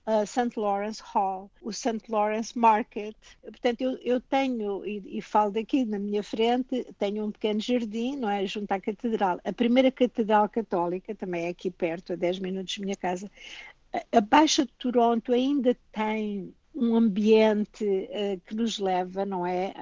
uh, 0.06 0.26
St. 0.26 0.60
Lawrence 0.60 1.02
Hall, 1.04 1.52
o 1.62 1.72
St. 1.72 2.10
Lawrence 2.10 2.58
Market. 2.58 3.16
Portanto, 3.42 3.82
eu, 3.82 3.98
eu 4.02 4.22
tenho, 4.22 4.86
e, 4.86 5.18
e, 5.18 5.22
falo 5.22 5.52
daqui 5.52 5.86
na 5.86 6.00
minha 6.00 6.24
frente, 6.24 6.86
tenho 6.98 7.26
um 7.26 7.32
pequeno 7.32 7.60
jardim, 7.60 8.16
não 8.16 8.30
é? 8.30 8.46
Junto 8.46 8.72
à 8.72 8.80
catedral. 8.80 9.40
A 9.44 9.54
primeira 9.54 9.92
catedral 9.92 10.48
católica, 10.50 11.16
também 11.16 11.46
é 11.46 11.50
aqui 11.50 11.70
perto, 11.70 12.14
a 12.14 12.16
10 12.16 12.40
minutos 12.40 12.78
da 12.78 12.84
minha 12.84 12.96
casa. 12.96 13.30
A, 13.94 14.18
a 14.18 14.22
Baixa 14.22 14.66
de 14.66 14.74
Toronto 14.74 15.34
ainda 15.34 15.78
tem 15.92 16.54
um 16.74 16.96
ambiente 16.96 17.84
uh, 17.84 18.40
que 18.46 18.56
nos 18.56 18.80
leva, 18.80 19.26
não 19.26 19.46
é, 19.46 19.74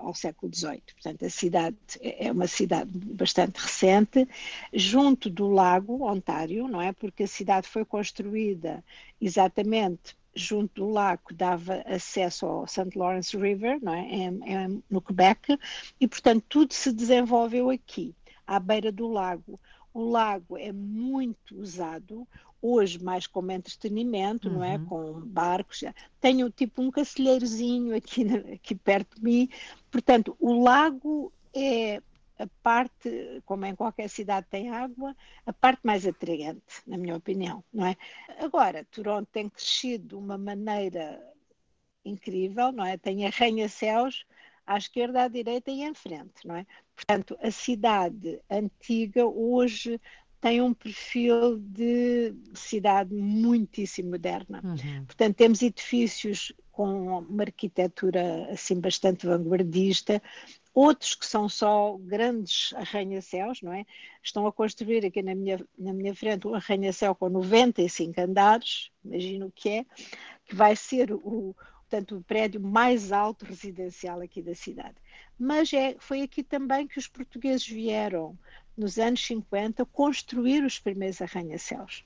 ao 0.00 0.14
século 0.14 0.52
XVIII. 0.54 0.82
Portanto, 0.94 1.24
a 1.24 1.30
cidade 1.30 1.76
é, 2.00 2.26
é 2.26 2.32
uma 2.32 2.46
cidade 2.46 2.90
bastante 2.92 3.58
recente, 3.58 4.26
junto 4.72 5.28
do 5.28 5.48
lago 5.48 6.04
Ontário, 6.04 6.66
não 6.66 6.80
é, 6.80 6.92
porque 6.92 7.24
a 7.24 7.28
cidade 7.28 7.68
foi 7.68 7.84
construída 7.84 8.82
exatamente 9.20 10.16
junto 10.38 10.82
do 10.82 10.90
lago 10.90 11.34
dava 11.34 11.82
acesso 11.86 12.46
ao 12.46 12.66
St. 12.66 12.96
Lawrence 12.96 13.36
River, 13.36 13.78
não 13.82 13.92
é, 13.92 14.02
em, 14.02 14.40
em, 14.44 14.84
no 14.88 15.02
Quebec, 15.02 15.58
e 16.00 16.06
portanto 16.06 16.44
tudo 16.48 16.72
se 16.72 16.92
desenvolveu 16.92 17.70
aqui, 17.70 18.14
à 18.46 18.60
beira 18.60 18.92
do 18.92 19.08
lago. 19.08 19.58
O 19.92 20.10
lago 20.10 20.56
é 20.56 20.70
muito 20.70 21.56
usado, 21.56 22.26
hoje 22.60 23.02
mais 23.02 23.26
como 23.26 23.52
entretenimento, 23.52 24.48
uhum. 24.48 24.54
não 24.54 24.64
é? 24.64 24.76
Uhum. 24.76 24.86
Com 24.86 25.20
barcos. 25.20 25.84
Tenho 26.20 26.50
tipo 26.50 26.82
um 26.82 26.90
cacilheirozinho 26.90 27.94
aqui, 27.94 28.26
aqui 28.54 28.74
perto 28.74 29.16
de 29.16 29.24
mim. 29.24 29.48
Portanto, 29.90 30.36
o 30.40 30.62
lago 30.62 31.32
é 31.54 32.02
a 32.38 32.46
parte, 32.62 33.42
como 33.44 33.66
em 33.66 33.74
qualquer 33.74 34.08
cidade 34.08 34.46
tem 34.48 34.70
água, 34.70 35.14
a 35.44 35.52
parte 35.52 35.80
mais 35.82 36.06
atraente, 36.06 36.82
na 36.86 36.96
minha 36.96 37.16
opinião, 37.16 37.64
não 37.72 37.84
é? 37.84 37.96
Agora, 38.38 38.86
Toronto 38.90 39.28
tem 39.32 39.48
crescido 39.48 40.08
de 40.08 40.14
uma 40.14 40.38
maneira 40.38 41.20
incrível, 42.04 42.70
não 42.70 42.84
é? 42.84 42.96
Tem 42.96 43.26
arranha-céus 43.26 44.24
à 44.64 44.76
esquerda, 44.78 45.24
à 45.24 45.28
direita 45.28 45.70
e 45.70 45.82
em 45.82 45.94
frente, 45.94 46.46
não 46.46 46.54
é? 46.54 46.66
Portanto, 46.94 47.36
a 47.42 47.50
cidade 47.50 48.40
antiga 48.48 49.26
hoje 49.26 50.00
tem 50.40 50.60
um 50.62 50.72
perfil 50.72 51.58
de 51.58 52.34
cidade 52.54 53.14
muitíssimo 53.14 54.10
moderna. 54.10 54.60
Uhum. 54.64 55.04
Portanto, 55.04 55.36
temos 55.36 55.62
edifícios 55.62 56.52
com 56.70 57.18
uma 57.18 57.42
arquitetura 57.42 58.48
assim 58.52 58.80
bastante 58.80 59.26
vanguardista, 59.26 60.22
outros 60.72 61.16
que 61.16 61.26
são 61.26 61.48
só 61.48 61.96
grandes 61.98 62.72
arranha-céus, 62.74 63.62
não 63.62 63.72
é? 63.72 63.84
Estão 64.22 64.46
a 64.46 64.52
construir 64.52 65.04
aqui 65.04 65.20
na 65.20 65.34
minha, 65.34 65.64
na 65.76 65.92
minha 65.92 66.14
frente 66.14 66.46
um 66.46 66.54
arranha-céu 66.54 67.16
com 67.16 67.28
95 67.28 68.20
andares, 68.20 68.92
imagino 69.04 69.46
o 69.46 69.52
que 69.52 69.68
é, 69.70 69.86
que 70.44 70.54
vai 70.54 70.76
ser 70.76 71.12
o, 71.12 71.52
portanto, 71.80 72.16
o 72.16 72.22
prédio 72.22 72.60
mais 72.60 73.10
alto 73.10 73.44
residencial 73.44 74.20
aqui 74.20 74.40
da 74.40 74.54
cidade. 74.54 74.94
Mas 75.36 75.72
é, 75.72 75.96
foi 75.98 76.22
aqui 76.22 76.44
também 76.44 76.86
que 76.86 76.98
os 76.98 77.08
portugueses 77.08 77.66
vieram 77.66 78.38
nos 78.78 78.98
anos 78.98 79.24
50, 79.26 79.84
construir 79.86 80.64
os 80.64 80.78
primeiros 80.78 81.20
arranha-céus. 81.20 82.04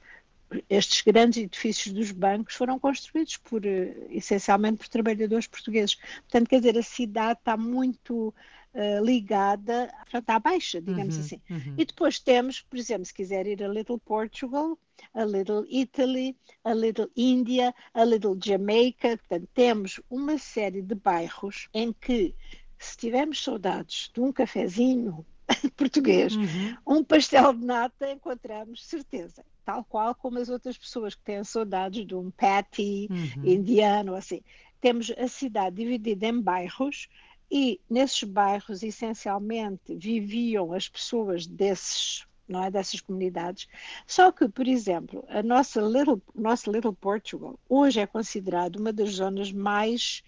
Estes 0.68 1.02
grandes 1.02 1.42
edifícios 1.42 1.94
dos 1.94 2.10
bancos 2.10 2.54
foram 2.54 2.78
construídos 2.78 3.36
por, 3.38 3.64
eh, 3.64 3.94
essencialmente 4.10 4.78
por 4.78 4.88
trabalhadores 4.88 5.46
portugueses. 5.46 5.94
Portanto, 5.94 6.48
quer 6.48 6.60
dizer, 6.60 6.78
a 6.78 6.82
cidade 6.82 7.38
está 7.38 7.56
muito 7.56 8.34
uh, 8.74 9.04
ligada 9.04 9.92
à 10.26 10.38
baixa, 10.38 10.80
digamos 10.80 11.16
uhum, 11.16 11.20
assim. 11.20 11.40
Uhum. 11.48 11.74
E 11.78 11.84
depois 11.84 12.18
temos, 12.18 12.60
por 12.60 12.78
exemplo, 12.78 13.04
se 13.04 13.14
quiser 13.14 13.46
ir 13.46 13.62
a 13.62 13.68
Little 13.68 13.98
Portugal, 13.98 14.78
a 15.14 15.24
Little 15.24 15.64
Italy, 15.68 16.36
a 16.64 16.74
Little 16.74 17.10
India, 17.16 17.74
a 17.94 18.04
Little 18.04 18.36
Jamaica, 18.42 19.16
portanto, 19.16 19.48
temos 19.54 20.00
uma 20.10 20.38
série 20.38 20.82
de 20.82 20.94
bairros 20.94 21.68
em 21.72 21.92
que, 21.92 22.34
se 22.78 22.96
tivermos 22.96 23.42
saudades 23.42 24.10
de 24.12 24.20
um 24.20 24.32
cafezinho, 24.32 25.24
português. 25.76 26.34
Uhum. 26.36 26.76
Um 26.86 27.04
pastel 27.04 27.52
de 27.52 27.64
nata 27.64 28.10
encontramos 28.10 28.84
certeza, 28.86 29.44
tal 29.64 29.84
qual 29.84 30.14
como 30.14 30.38
as 30.38 30.48
outras 30.48 30.76
pessoas 30.76 31.14
que 31.14 31.22
têm 31.22 31.42
saudades 31.44 32.06
de 32.06 32.14
um 32.14 32.30
patty 32.30 33.08
uhum. 33.10 33.44
indiano, 33.44 34.14
assim. 34.14 34.40
Temos 34.80 35.12
a 35.16 35.28
cidade 35.28 35.76
dividida 35.76 36.26
em 36.26 36.40
bairros 36.40 37.08
e 37.50 37.80
nesses 37.88 38.22
bairros 38.24 38.82
essencialmente 38.82 39.94
viviam 39.94 40.72
as 40.72 40.88
pessoas 40.88 41.46
desses 41.46 42.26
não 42.48 42.64
é 42.64 42.70
dessas 42.70 43.00
comunidades. 43.00 43.66
Só 44.06 44.30
que, 44.30 44.48
por 44.48 44.66
exemplo, 44.66 45.24
a 45.28 45.42
nossa 45.42 45.80
Little, 45.80 46.20
nossa 46.34 46.70
Little 46.70 46.92
Portugal 46.92 47.58
hoje 47.68 48.00
é 48.00 48.06
considerado 48.06 48.76
uma 48.76 48.92
das 48.92 49.14
zonas 49.14 49.50
mais 49.50 50.22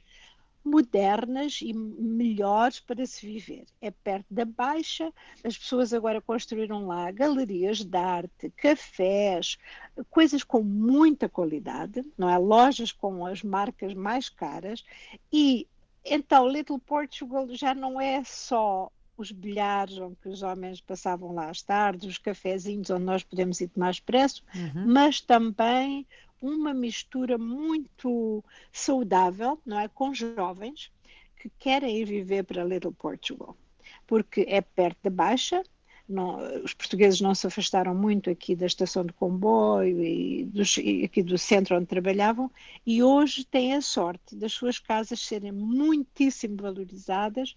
modernas 0.64 1.61
e 1.61 1.72
melhores 1.74 2.81
para 2.81 3.05
se 3.05 3.27
viver. 3.27 3.66
É 3.81 3.90
perto 3.90 4.27
da 4.31 4.44
Baixa, 4.44 5.12
as 5.44 5.59
pessoas 5.59 5.92
agora 5.92 6.20
construíram 6.20 6.87
lá 6.87 7.11
galerias 7.11 7.85
de 7.85 7.98
arte, 7.98 8.50
cafés, 8.57 9.59
coisas 10.11 10.42
com 10.42 10.62
muita 10.62 11.29
qualidade, 11.29 12.03
não 12.16 12.29
é? 12.29 12.38
Lojas 12.38 12.90
com 12.90 13.27
as 13.27 13.42
marcas 13.42 13.92
mais 13.94 14.29
caras 14.29 14.85
e 15.33 15.66
então 16.05 16.48
Little 16.48 16.79
Portugal 16.79 17.46
já 17.50 17.74
não 17.74 18.00
é 18.00 18.22
só 18.24 18.90
os 19.16 19.31
bilhares 19.31 19.96
onde 19.98 20.16
os 20.27 20.42
homens 20.42 20.81
passavam 20.81 21.33
lá 21.33 21.48
às 21.48 21.62
tardes, 21.62 22.09
os 22.09 22.18
cafezinhos 22.18 22.90
onde 22.90 23.05
nós 23.05 23.22
podemos 23.22 23.61
ir 23.61 23.68
tomar 23.68 23.90
expresso, 23.90 24.42
uhum. 24.55 24.87
mas 24.87 25.20
também 25.20 26.07
uma 26.44 26.74
mistura 26.74 27.38
muito 27.38 28.44
saudável, 28.70 29.59
não 29.64 29.80
é, 29.80 29.88
com 29.88 30.12
jovens 30.12 30.92
que 31.37 31.50
querem 31.59 32.04
viver 32.04 32.44
para 32.44 32.64
Little 32.64 32.92
Portugal, 32.92 33.57
porque 34.07 34.44
é 34.46 34.61
perto 34.61 34.98
da 35.02 35.11
Baixa. 35.11 35.62
Não, 36.07 36.37
os 36.62 36.74
portugueses 36.74 37.22
não 37.22 37.35
se 37.35 37.46
afastaram 37.46 37.94
muito 37.94 38.28
aqui 38.28 38.54
da 38.54 38.66
estação 38.66 39.07
de 39.07 39.14
comboio 39.14 40.04
e, 40.04 40.44
dos, 40.44 40.76
e 40.76 41.02
aqui 41.02 41.22
do 41.22 41.38
centro 41.38 41.78
onde 41.78 41.87
trabalhavam 41.87 42.50
e 42.85 43.02
hoje 43.02 43.42
têm 43.46 43.72
a 43.72 43.80
sorte 43.80 44.37
das 44.37 44.52
suas 44.52 44.78
casas 44.78 45.20
serem 45.20 45.50
muitíssimo 45.50 46.59
valorizadas 46.59 47.57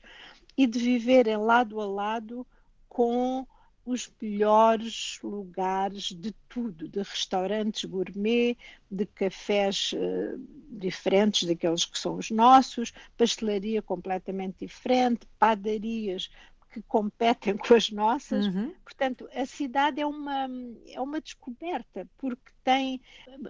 e 0.58 0.65
de 0.65 0.80
viverem 0.80 1.36
lado 1.36 1.82
a 1.82 1.86
lado 1.86 2.47
com 2.88 3.45
os 3.88 4.12
melhores 4.21 5.17
lugares 5.23 6.12
de 6.12 6.34
tudo, 6.50 6.89
de 6.89 7.00
restaurantes 7.00 7.86
gourmet, 7.86 8.58
de 8.91 9.06
cafés 9.06 9.93
uh, 9.93 10.45
diferentes 10.69 11.47
daqueles 11.47 11.86
que 11.86 11.97
são 11.97 12.17
os 12.17 12.30
nossos, 12.30 12.91
pastelaria 13.15 13.82
completamente 13.82 14.65
diferente, 14.65 15.26
padarias 15.39 16.30
que 16.69 16.82
competem 16.82 17.56
com 17.58 17.73
as 17.73 17.89
nossas. 17.89 18.47
Uhum. 18.47 18.73
Portanto, 18.84 19.30
a 19.34 19.45
cidade 19.45 20.02
é 20.02 20.06
uma, 20.06 20.50
é 20.89 21.00
uma 21.00 21.21
descoberta, 21.21 22.06
porque 22.17 22.52
tem 22.67 22.99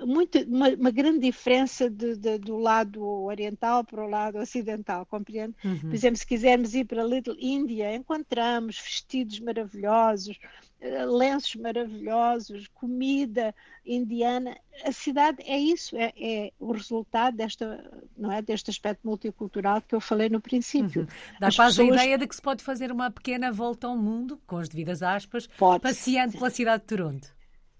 muito, 0.05 0.37
uma, 0.43 0.69
uma 0.69 0.91
grande 0.91 1.21
diferença 1.21 1.89
de, 1.89 2.15
de, 2.15 2.37
do 2.37 2.55
lado 2.55 3.03
oriental 3.03 3.83
para 3.83 4.05
o 4.05 4.07
lado 4.07 4.37
ocidental, 4.37 5.07
compreende? 5.07 5.55
Uhum. 5.65 5.79
Por 5.79 5.93
exemplo, 5.95 6.17
se 6.17 6.27
quisermos 6.27 6.75
ir 6.75 6.85
para 6.85 7.03
Little 7.03 7.35
India, 7.39 7.95
encontramos 7.95 8.79
vestidos 8.79 9.39
maravilhosos, 9.39 10.37
eh, 10.79 11.03
lenços 11.03 11.55
maravilhosos, 11.55 12.67
comida 12.75 13.55
indiana. 13.83 14.55
A 14.83 14.91
cidade 14.91 15.41
é 15.47 15.57
isso, 15.57 15.97
é, 15.97 16.13
é, 16.15 16.51
o 16.59 16.71
resultado 16.71 17.35
desta, 17.35 17.89
não 18.15 18.31
é, 18.31 18.39
deste 18.39 18.69
aspecto 18.69 18.99
multicultural 19.03 19.81
que 19.81 19.95
eu 19.95 19.99
falei 19.99 20.29
no 20.29 20.39
princípio. 20.39 21.01
Uhum. 21.01 21.07
Dá 21.39 21.51
quase 21.51 21.77
pessoas... 21.77 21.97
a 21.97 22.03
ideia 22.03 22.17
de 22.19 22.27
que 22.27 22.35
se 22.35 22.41
pode 22.41 22.63
fazer 22.63 22.91
uma 22.91 23.09
pequena 23.09 23.51
volta 23.51 23.87
ao 23.87 23.97
mundo, 23.97 24.39
com 24.45 24.57
as 24.57 24.69
devidas 24.69 25.01
aspas, 25.01 25.47
pode 25.57 25.81
passeando 25.81 26.33
pela 26.33 26.51
cidade 26.51 26.83
de 26.83 26.87
Toronto. 26.87 27.36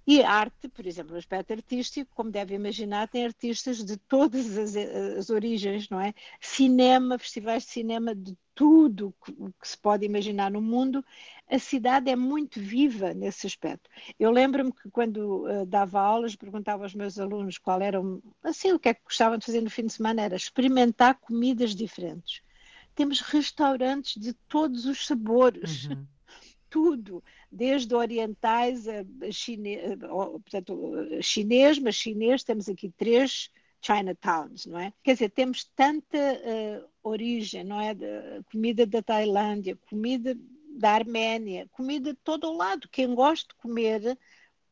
E 0.08 0.24
a 0.24 0.32
arte, 0.32 0.70
por 0.70 0.88
exemplo, 0.88 1.16
o 1.16 1.18
aspecto 1.18 1.52
artístico, 1.52 2.10
como 2.16 2.32
deve 2.32 2.56
imaginar, 2.56 3.10
tem 3.10 3.26
artistas 3.26 3.84
de 3.84 3.98
todas 3.98 4.58
as, 4.58 4.74
as 4.74 5.30
origens, 5.30 5.90
não 5.90 6.00
é? 6.00 6.14
Cinema, 6.40 7.20
festivais 7.20 7.64
de 7.64 7.72
cinema 7.72 8.16
de 8.16 8.34
tudo 8.56 9.14
que, 9.24 9.34
que 9.34 9.68
se 9.68 9.78
pode 9.78 10.06
imaginar 10.06 10.50
no 10.50 10.62
mundo, 10.62 11.04
a 11.52 11.60
cidade 11.60 12.10
é 12.10 12.16
muito 12.16 12.58
viva 12.58 13.14
nesse 13.14 13.48
aspecto. 13.48 13.90
Eu 14.18 14.32
lembro-me 14.32 14.72
que 14.72 14.90
quando 14.90 15.46
uh, 15.46 15.66
dava 15.66 16.00
aulas, 16.00 16.38
perguntava 16.38 16.84
aos 16.84 16.96
meus 16.96 17.20
alunos 17.20 17.58
qual 17.58 17.82
era, 17.82 18.00
assim, 18.42 18.72
o 18.72 18.80
que 18.80 18.88
é 18.88 18.94
que 18.94 19.04
gostavam 19.04 19.38
de 19.38 19.46
fazer 19.46 19.60
no 19.60 19.70
fim 19.70 19.88
de 19.88 19.92
semana, 19.92 20.22
era 20.22 20.38
experimentar 20.38 21.16
comidas 21.20 21.76
diferentes. 21.76 22.42
Temos 22.96 23.20
restaurantes 23.20 24.20
de 24.20 24.32
todos 24.32 24.86
os 24.86 25.06
sabores. 25.06 25.84
Uhum. 25.84 26.08
Tudo, 26.70 27.24
desde 27.52 27.96
orientais 27.96 28.88
a, 28.88 29.04
chine, 29.32 29.78
portanto, 29.98 30.94
chinês, 31.22 31.80
mas 31.80 31.96
chinês, 31.96 32.44
temos 32.44 32.68
aqui 32.68 32.92
três 32.98 33.50
Chinatowns, 33.82 34.66
não 34.66 34.80
é? 34.80 34.92
Quer 35.04 35.14
dizer, 35.14 35.30
temos 35.30 35.64
tanta 35.76 36.18
uh, 36.18 36.90
origem, 37.04 37.64
não 37.64 37.80
é? 37.80 37.94
De, 37.94 38.08
comida 38.52 38.86
da 38.86 39.02
Tailândia, 39.02 39.78
comida 39.90 40.36
da 40.78 40.92
Arménia, 40.92 41.68
comida 41.72 42.14
de 42.14 42.20
todo 42.20 42.48
o 42.48 42.58
lado. 42.58 42.90
Quem 42.90 43.14
gosta 43.14 43.48
de 43.50 43.56
comer 43.56 44.18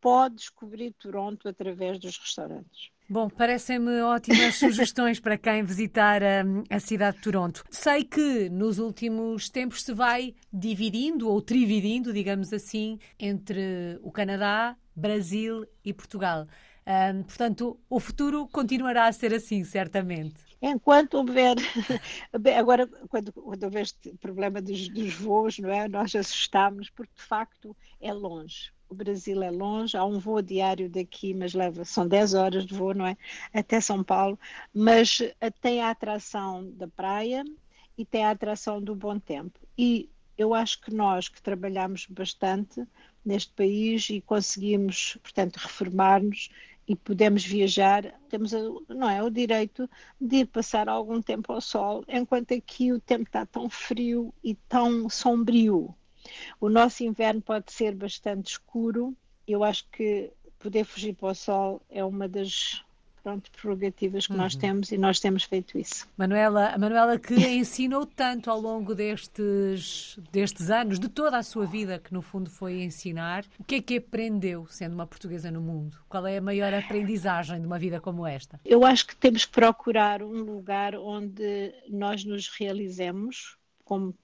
pode 0.01 0.35
descobrir 0.35 0.91
Toronto 0.93 1.47
através 1.47 1.99
dos 1.99 2.17
restaurantes. 2.17 2.91
Bom, 3.07 3.29
parecem-me 3.29 4.01
ótimas 4.01 4.55
sugestões 4.57 5.19
para 5.19 5.37
quem 5.37 5.63
visitar 5.63 6.23
a, 6.23 6.43
a, 6.71 6.79
cidade 6.79 7.17
de 7.17 7.23
Toronto. 7.23 7.63
Sei 7.69 8.03
que 8.03 8.49
nos 8.49 8.79
últimos 8.79 9.47
tempos 9.47 9.83
se 9.83 9.93
vai 9.93 10.33
dividindo 10.51 11.29
ou 11.29 11.39
trividindo, 11.39 12.11
digamos 12.11 12.51
assim, 12.51 12.97
entre 13.19 13.99
o 14.01 14.11
Canadá, 14.11 14.75
Brasil 14.95 15.67
e 15.83 15.93
Portugal. 15.93 16.47
Um, 16.87 17.23
portanto, 17.23 17.79
o 17.87 17.99
futuro 17.99 18.47
continuará 18.47 19.07
a 19.07 19.11
ser 19.11 19.33
assim, 19.35 19.63
certamente. 19.63 20.43
Enquanto 20.59 21.15
houver. 21.15 21.57
Agora, 22.57 22.87
quando, 23.07 23.31
quando 23.33 23.63
houver 23.63 23.83
este 23.83 24.15
problema 24.17 24.59
dos, 24.59 24.89
dos 24.89 25.13
voos, 25.13 25.59
não 25.59 25.69
é? 25.69 25.87
nós 25.87 26.15
assustamos, 26.15 26.89
porque 26.89 27.13
de 27.15 27.23
facto 27.23 27.77
é 28.01 28.11
longe. 28.11 28.74
O 28.89 28.95
Brasil 28.95 29.41
é 29.43 29.51
longe, 29.51 29.97
há 29.97 30.05
um 30.05 30.19
voo 30.19 30.41
diário 30.41 30.89
daqui, 30.89 31.33
mas 31.33 31.53
leva, 31.53 31.83
são 31.85 32.07
10 32.07 32.33
horas 32.33 32.65
de 32.65 32.73
voo, 32.73 32.93
não 32.93 33.05
é? 33.07 33.17
Até 33.53 33.81
São 33.81 34.03
Paulo, 34.03 34.39
mas 34.73 35.21
eh, 35.41 35.49
tem 35.49 35.81
a 35.81 35.89
atração 35.89 36.69
da 36.71 36.87
praia 36.87 37.43
e 37.97 38.05
tem 38.05 38.23
a 38.25 38.31
atração 38.31 38.81
do 38.81 38.95
bom 38.95 39.19
tempo. 39.19 39.59
E 39.77 40.09
eu 40.37 40.53
acho 40.53 40.81
que 40.81 40.93
nós 40.93 41.27
que 41.27 41.41
trabalhamos 41.41 42.05
bastante 42.07 42.85
neste 43.23 43.51
país 43.53 44.09
e 44.09 44.21
conseguimos, 44.21 45.17
portanto, 45.23 45.57
reformar-nos 45.57 46.49
e 46.87 46.95
podemos 46.95 47.43
viajar, 47.43 48.13
temos 48.29 48.51
não 48.87 49.09
é, 49.09 49.23
o 49.23 49.29
direito 49.29 49.89
de 50.21 50.37
ir 50.37 50.45
passar 50.45 50.87
algum 50.87 51.21
tempo 51.21 51.51
ao 51.51 51.59
sol, 51.61 52.03
enquanto 52.07 52.53
aqui 52.53 52.91
o 52.91 52.99
tempo 52.99 53.23
está 53.23 53.45
tão 53.45 53.69
frio 53.69 54.33
e 54.43 54.53
tão 54.53 55.09
sombrio. 55.09 55.95
O 56.59 56.69
nosso 56.69 57.03
inverno 57.03 57.41
pode 57.41 57.71
ser 57.71 57.95
bastante 57.95 58.51
escuro. 58.51 59.15
Eu 59.47 59.63
acho 59.63 59.85
que 59.91 60.31
poder 60.59 60.83
fugir 60.83 61.13
para 61.13 61.29
o 61.29 61.35
sol 61.35 61.81
é 61.89 62.03
uma 62.03 62.27
das 62.27 62.83
pronto, 63.25 63.49
prerrogativas 63.51 64.27
que 64.27 64.33
uhum. 64.33 64.37
nós 64.37 64.55
temos 64.55 64.91
e 64.91 64.97
nós 64.99 65.19
temos 65.19 65.43
feito 65.43 65.79
isso. 65.79 66.07
Manuela, 66.15 66.69
a 66.69 66.77
Manuela 66.77 67.17
que 67.17 67.33
ensinou 67.57 68.05
tanto 68.05 68.51
ao 68.51 68.61
longo 68.61 68.93
destes, 68.93 70.19
destes 70.31 70.69
anos, 70.69 70.99
de 70.99 71.09
toda 71.09 71.39
a 71.39 71.43
sua 71.43 71.65
vida, 71.65 71.97
que 71.97 72.13
no 72.13 72.21
fundo 72.21 72.51
foi 72.51 72.83
ensinar, 72.83 73.43
o 73.59 73.63
que 73.63 73.75
é 73.75 73.81
que 73.81 73.97
aprendeu 73.97 74.67
sendo 74.67 74.93
uma 74.93 75.07
portuguesa 75.07 75.49
no 75.49 75.59
mundo? 75.59 75.97
Qual 76.07 76.27
é 76.27 76.37
a 76.37 76.41
maior 76.41 76.71
aprendizagem 76.71 77.59
de 77.59 77.65
uma 77.65 77.79
vida 77.79 77.99
como 77.99 78.27
esta? 78.27 78.59
Eu 78.63 78.85
acho 78.85 79.07
que 79.07 79.15
temos 79.15 79.43
que 79.43 79.51
procurar 79.51 80.21
um 80.21 80.43
lugar 80.43 80.93
onde 80.93 81.73
nós 81.89 82.23
nos 82.23 82.47
realizemos 82.49 83.57
como 83.83 84.15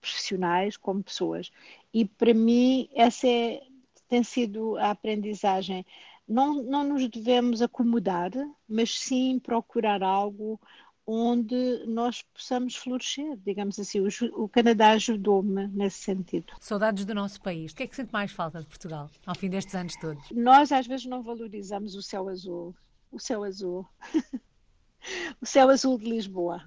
profissionais, 0.00 0.76
como 0.76 1.02
pessoas. 1.02 1.50
E 1.92 2.04
para 2.04 2.34
mim 2.34 2.88
essa 2.94 3.26
é, 3.26 3.62
tem 4.08 4.22
sido 4.22 4.76
a 4.76 4.90
aprendizagem 4.90 5.84
não, 6.30 6.62
não 6.62 6.84
nos 6.84 7.08
devemos 7.08 7.60
acomodar, 7.60 8.30
mas 8.68 8.96
sim 9.00 9.40
procurar 9.40 10.00
algo 10.00 10.60
onde 11.04 11.84
nós 11.86 12.22
possamos 12.22 12.76
florescer, 12.76 13.36
digamos 13.38 13.80
assim. 13.80 13.98
O, 14.00 14.44
o 14.44 14.48
Canadá 14.48 14.92
ajudou-me 14.92 15.66
nesse 15.66 16.04
sentido. 16.04 16.52
Saudades 16.60 17.04
do 17.04 17.14
nosso 17.14 17.42
país. 17.42 17.72
O 17.72 17.74
que 17.74 17.82
é 17.82 17.86
que 17.88 17.96
sente 17.96 18.12
mais 18.12 18.30
falta 18.30 18.60
de 18.60 18.66
Portugal 18.66 19.10
ao 19.26 19.34
fim 19.34 19.50
destes 19.50 19.74
anos 19.74 19.96
todos? 19.96 20.24
Nós 20.30 20.70
às 20.70 20.86
vezes 20.86 21.06
não 21.06 21.20
valorizamos 21.20 21.96
o 21.96 22.02
céu 22.02 22.28
azul. 22.28 22.76
O 23.10 23.18
céu 23.18 23.42
azul. 23.42 23.84
o 25.42 25.46
céu 25.46 25.68
azul 25.68 25.98
de 25.98 26.08
Lisboa. 26.08 26.62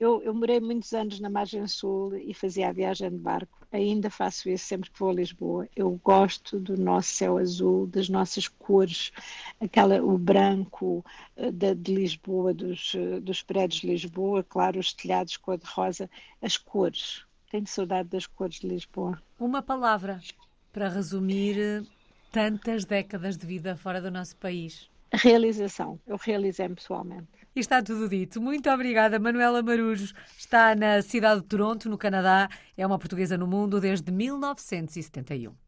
Eu, 0.00 0.22
eu, 0.22 0.32
morei 0.32 0.60
muitos 0.60 0.92
anos 0.92 1.18
na 1.18 1.28
margem 1.28 1.66
sul 1.66 2.16
e 2.16 2.32
fazia 2.32 2.68
a 2.68 2.72
viagem 2.72 3.10
de 3.10 3.18
barco. 3.18 3.66
Ainda 3.72 4.08
faço 4.08 4.48
isso 4.48 4.64
sempre 4.64 4.90
que 4.90 4.98
vou 4.98 5.10
a 5.10 5.14
Lisboa. 5.14 5.68
Eu 5.74 6.00
gosto 6.04 6.60
do 6.60 6.76
nosso 6.76 7.08
céu 7.08 7.36
azul, 7.36 7.86
das 7.88 8.08
nossas 8.08 8.46
cores, 8.46 9.10
aquela, 9.60 10.00
o 10.00 10.16
branco 10.16 11.04
uh, 11.36 11.50
de, 11.50 11.74
de, 11.74 11.94
Lisboa, 11.94 12.54
dos, 12.54 12.94
uh, 12.94 13.20
dos 13.20 13.42
prédios 13.42 13.80
de 13.80 13.88
Lisboa, 13.88 14.44
claro, 14.44 14.78
os 14.78 14.92
telhados 14.92 15.36
cor-de-rosa, 15.36 16.08
as 16.40 16.56
cores. 16.56 17.24
Tenho 17.50 17.66
saudade 17.66 18.08
das 18.08 18.26
cores 18.26 18.60
de 18.60 18.68
Lisboa. 18.68 19.20
Uma 19.38 19.62
palavra 19.62 20.20
para 20.72 20.88
resumir 20.88 21.58
eh, 21.58 21.82
tantas 22.30 22.84
décadas 22.84 23.36
de 23.36 23.46
vida 23.46 23.76
fora 23.76 24.00
do 24.00 24.10
nosso 24.10 24.36
país. 24.36 24.88
Realização. 25.12 25.98
Eu 26.06 26.16
realizei-me 26.16 26.74
pessoalmente. 26.74 27.37
E 27.54 27.60
está 27.60 27.82
tudo 27.82 28.08
dito. 28.08 28.40
Muito 28.40 28.70
obrigada, 28.70 29.18
Manuela 29.18 29.62
Marujos. 29.62 30.14
Está 30.36 30.74
na 30.74 31.02
cidade 31.02 31.40
de 31.40 31.46
Toronto, 31.46 31.88
no 31.88 31.98
Canadá. 31.98 32.48
É 32.76 32.86
uma 32.86 32.98
portuguesa 32.98 33.36
no 33.36 33.46
mundo 33.46 33.80
desde 33.80 34.12
1971. 34.12 35.67